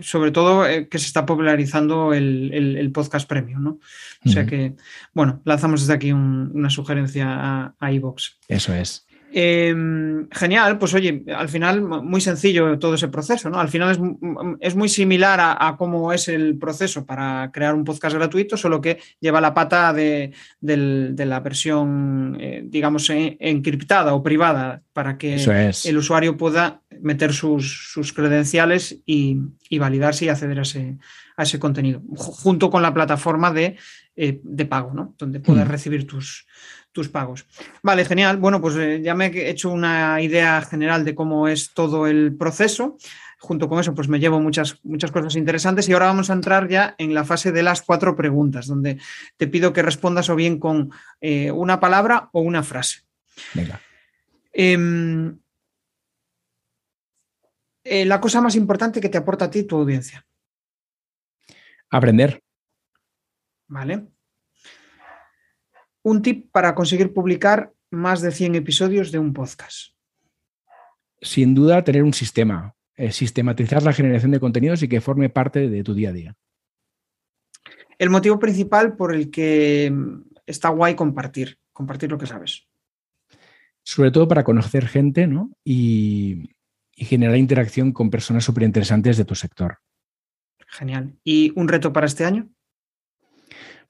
[0.00, 3.78] sobre todo eh, que se está popularizando el, podcast premium, ¿no?
[4.24, 4.74] O sea que,
[5.14, 8.38] bueno, lanzamos desde aquí una sugerencia a, a Evox.
[8.48, 9.06] Eso es.
[9.32, 13.60] Em, genial, pues oye, al final muy sencillo todo ese proceso, ¿no?
[13.60, 14.16] Al final
[14.60, 18.98] es, muy similar a, cómo es el proceso para crear un podcast gratuito, solo que
[19.20, 25.36] lleva la pata de, la versión, eh, digamos, encriptada o privada para que
[25.84, 29.38] el usuario pueda meter sus, credenciales y,
[29.78, 30.98] validarse y acceder a ese,
[31.36, 33.76] a ese contenido, junto con la plataforma de,
[34.16, 35.14] eh, pago, ¿no?
[35.18, 35.70] donde puedes mm.
[35.70, 36.46] recibir tus,
[36.92, 37.46] tus pagos.
[37.82, 38.36] Vale, genial.
[38.36, 42.36] Bueno, pues eh, ya me he hecho una idea general de cómo es todo el
[42.36, 42.96] proceso.
[43.38, 46.68] Junto con eso, pues me llevo muchas, muchas cosas interesantes y ahora vamos a entrar
[46.68, 48.98] ya en la fase de las cuatro preguntas, donde
[49.38, 50.90] te pido que respondas o bien con
[51.22, 53.00] eh, una palabra o una frase.
[53.54, 53.80] Venga.
[54.52, 55.38] Em,
[57.82, 60.26] eh, la cosa más importante que te aporta a ti tu audiencia.
[61.88, 62.42] Aprender.
[63.68, 64.19] Vale.
[66.02, 69.92] Un tip para conseguir publicar más de 100 episodios de un podcast.
[71.20, 72.74] Sin duda, tener un sistema.
[72.96, 76.36] Eh, sistematizar la generación de contenidos y que forme parte de tu día a día.
[77.98, 79.92] El motivo principal por el que
[80.46, 82.68] está guay compartir, compartir lo que sabes.
[83.82, 85.50] Sobre todo para conocer gente ¿no?
[85.64, 86.50] y,
[86.94, 89.78] y generar interacción con personas súper interesantes de tu sector.
[90.68, 91.18] Genial.
[91.24, 92.50] ¿Y un reto para este año?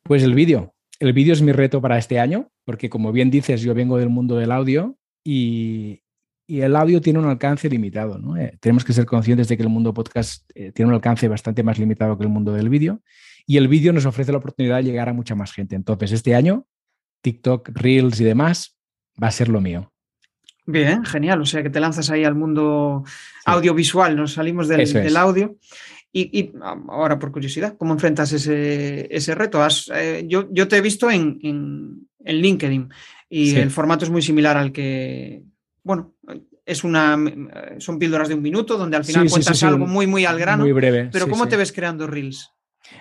[0.03, 3.63] Pues el vídeo el vídeo es mi reto para este año, porque como bien dices,
[3.63, 6.03] yo vengo del mundo del audio y,
[6.47, 8.19] el audio tiene un alcance limitado.
[8.19, 8.37] ¿no?
[8.37, 11.63] Eh, tenemos que ser conscientes de que el mundo podcast eh, tiene un alcance bastante
[11.63, 13.01] más limitado que el mundo del vídeo
[13.47, 15.77] y el vídeo nos ofrece la oportunidad de llegar a mucha más gente.
[15.77, 16.67] Entonces, este año,
[17.23, 18.77] TikTok, Reels y demás
[19.23, 19.93] va a ser lo mío.
[20.67, 21.41] Bien, genial.
[21.41, 23.05] O sea que te lanzas ahí al mundo
[23.45, 25.57] audiovisual, nos salimos del, del audio.
[26.13, 26.53] Y,
[26.89, 29.65] ahora, por curiosidad, ¿cómo enfrentas ese, reto?
[29.95, 32.89] Eh, yo, te he visto en, LinkedIn
[33.29, 35.43] y el formato es muy similar al que,
[35.85, 36.15] bueno,
[36.67, 37.17] es una,
[37.79, 40.65] son píldoras de un minuto donde al final cuentas algo muy, muy al grano.
[40.65, 41.11] Muy breve.
[41.13, 42.51] Pero ¿cómo te ves creando reels?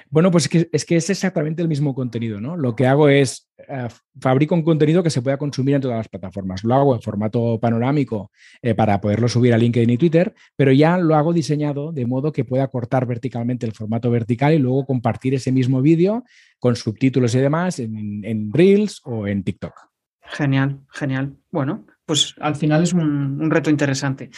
[0.09, 2.57] Bueno, pues es que, es exactamente el mismo contenido, ¿no?
[2.57, 3.87] Lo que hago es eh,
[4.19, 6.63] fabrico un contenido que se pueda consumir en todas las plataformas.
[6.63, 8.31] Lo hago en formato panorámico
[8.61, 12.31] eh, para poderlo subir a LinkedIn y Twitter, pero ya lo hago diseñado de modo
[12.31, 16.23] que pueda cortar verticalmente el formato vertical y luego compartir ese mismo vídeo
[16.59, 19.73] con subtítulos y demás en, Reels o en TikTok.
[20.21, 21.35] Genial, genial.
[21.51, 24.29] Bueno, pues al final es un reto interesante.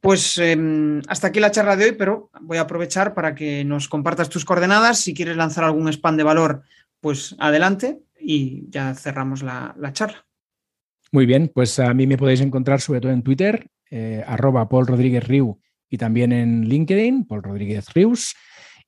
[0.00, 3.88] Pues em, hasta aquí la charla de hoy, pero voy a aprovechar para que nos
[3.88, 5.00] compartas tus coordenadas.
[5.00, 6.62] Si quieres lanzar algún spam de valor,
[7.00, 10.24] pues adelante y ya cerramos la, charla.
[11.10, 14.86] Muy bien, pues a mí me podéis encontrar sobre todo en Twitter, eh, arroba Paul
[14.86, 18.34] Rodríguez Riu y también en LinkedIn, Paul Rodríguez Rius.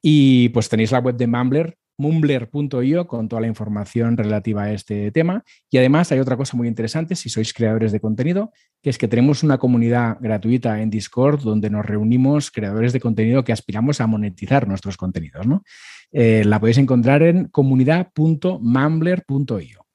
[0.03, 5.13] Y pues tenéis la web de Mumbler, mumbler.io con toda la información relativa a este
[5.13, 5.45] tema.
[5.71, 9.07] Y además hay otra cosa muy interesante si sois creadores de contenido, que es que
[9.07, 14.07] tenemos una comunidad gratuita en Discord donde nos reunimos creadores de contenido que aspiramos a
[14.07, 15.47] monetizar nuestros contenidos.
[15.47, 15.63] ¿no?
[16.11, 19.90] Eh, la podéis encontrar en comunidad.mumbler.io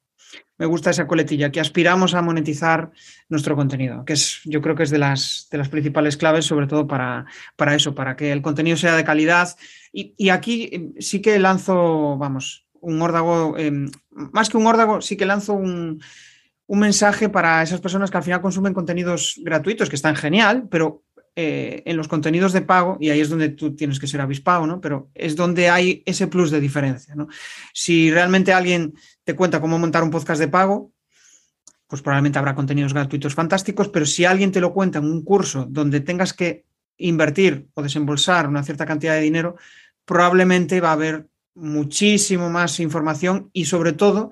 [0.57, 2.91] me gusta esa coletilla, que aspiramos a monetizar
[3.29, 6.67] nuestro contenido, que es, yo creo que es de las, de las principales claves, sobre
[6.67, 7.25] todo para,
[7.55, 9.55] para eso, para que el contenido sea de calidad.
[9.91, 15.17] Y, aquí eh, sí que lanzo, vamos, un órdago, em, más que un órdago, sí
[15.17, 16.01] que lanzo un,
[16.67, 21.05] un mensaje para esas personas que al final consumen contenidos gratuitos, que están genial, pero
[21.36, 24.65] eh, en los contenidos de pago, y ahí es donde tú tienes que ser avispado,
[24.65, 24.79] ¿no?
[24.79, 27.27] Pero es donde hay ese plus de diferencia, ¿no?
[27.73, 30.91] Si realmente alguien te cuenta cómo montar un podcast de pago,
[31.88, 35.65] pues probablemente habrá contenidos gratuitos fantásticos, pero si alguien te lo cuenta en un curso
[35.69, 36.65] donde tengas que
[36.97, 39.57] invertir o desembolsar una cierta cantidad de dinero,
[40.05, 44.29] probablemente va a haber muchísimo más información y sobre todo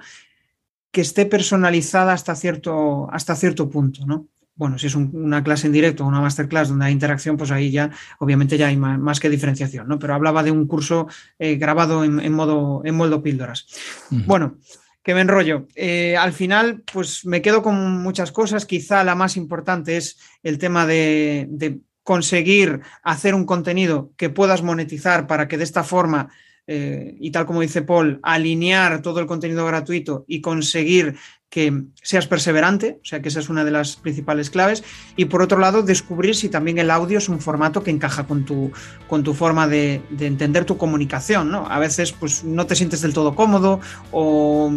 [0.91, 4.27] que esté personalizada hasta cierto, hasta cierto punto, ¿no?
[4.55, 7.71] Bueno, si es una clase en directo o una masterclass donde hay interacción, pues ahí
[7.71, 7.89] ya,
[8.19, 9.97] obviamente, ya hay más, que diferenciación, ¿no?
[9.99, 11.07] Pero hablaba de un curso
[11.39, 13.67] eh, grabado en, modo, en modo píldoras.
[14.09, 14.57] Bueno,
[15.01, 15.67] que me enrollo.
[15.75, 18.65] Eh, al final, pues me quedo con muchas cosas.
[18.65, 24.61] Quizá la más importante es el tema de, de conseguir hacer un contenido que puedas
[24.61, 26.29] monetizar para que de esta forma
[26.65, 31.17] eh, y tal como dice Paul, alinear todo el contenido gratuito y conseguir
[31.53, 34.83] que seas perseverante, o sea que esa es una de las principales claves.
[35.15, 38.43] Y por otro lado, descubrir si también el audio es un formato que encaja con
[38.43, 38.71] tu,
[39.07, 41.51] con tu forma de, entender tu comunicación.
[41.51, 41.67] ¿no?
[41.69, 43.79] A veces pues, no te sientes del todo cómodo
[44.11, 44.73] o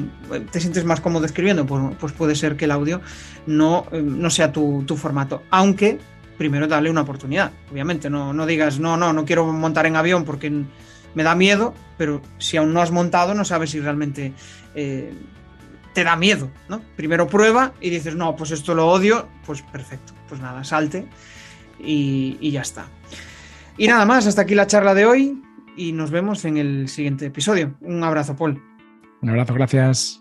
[0.52, 3.00] te sientes más cómodo escribiendo, pues, pues puede ser que el audio
[3.46, 5.44] no, eh, no sea tu, tu formato.
[5.48, 5.98] Aunque
[6.36, 8.10] primero darle una oportunidad, obviamente.
[8.10, 10.52] No, no digas, no, no, no quiero montar en avión porque
[11.14, 14.34] me da miedo, pero si aún no has montado, no sabes si realmente
[14.74, 15.14] eh,
[15.97, 16.82] te da miedo, ¿no?
[16.94, 21.07] Primero prueba y dices, no, pues esto lo odio, pues perfecto, pues nada, salte
[21.80, 22.86] y, y ya está.
[23.78, 25.42] Y nada más, hasta aquí la charla de hoy
[25.74, 27.78] y nos vemos en el siguiente episodio.
[27.80, 28.62] Un abrazo, Paul.
[29.22, 30.20] Un abrazo, gracias.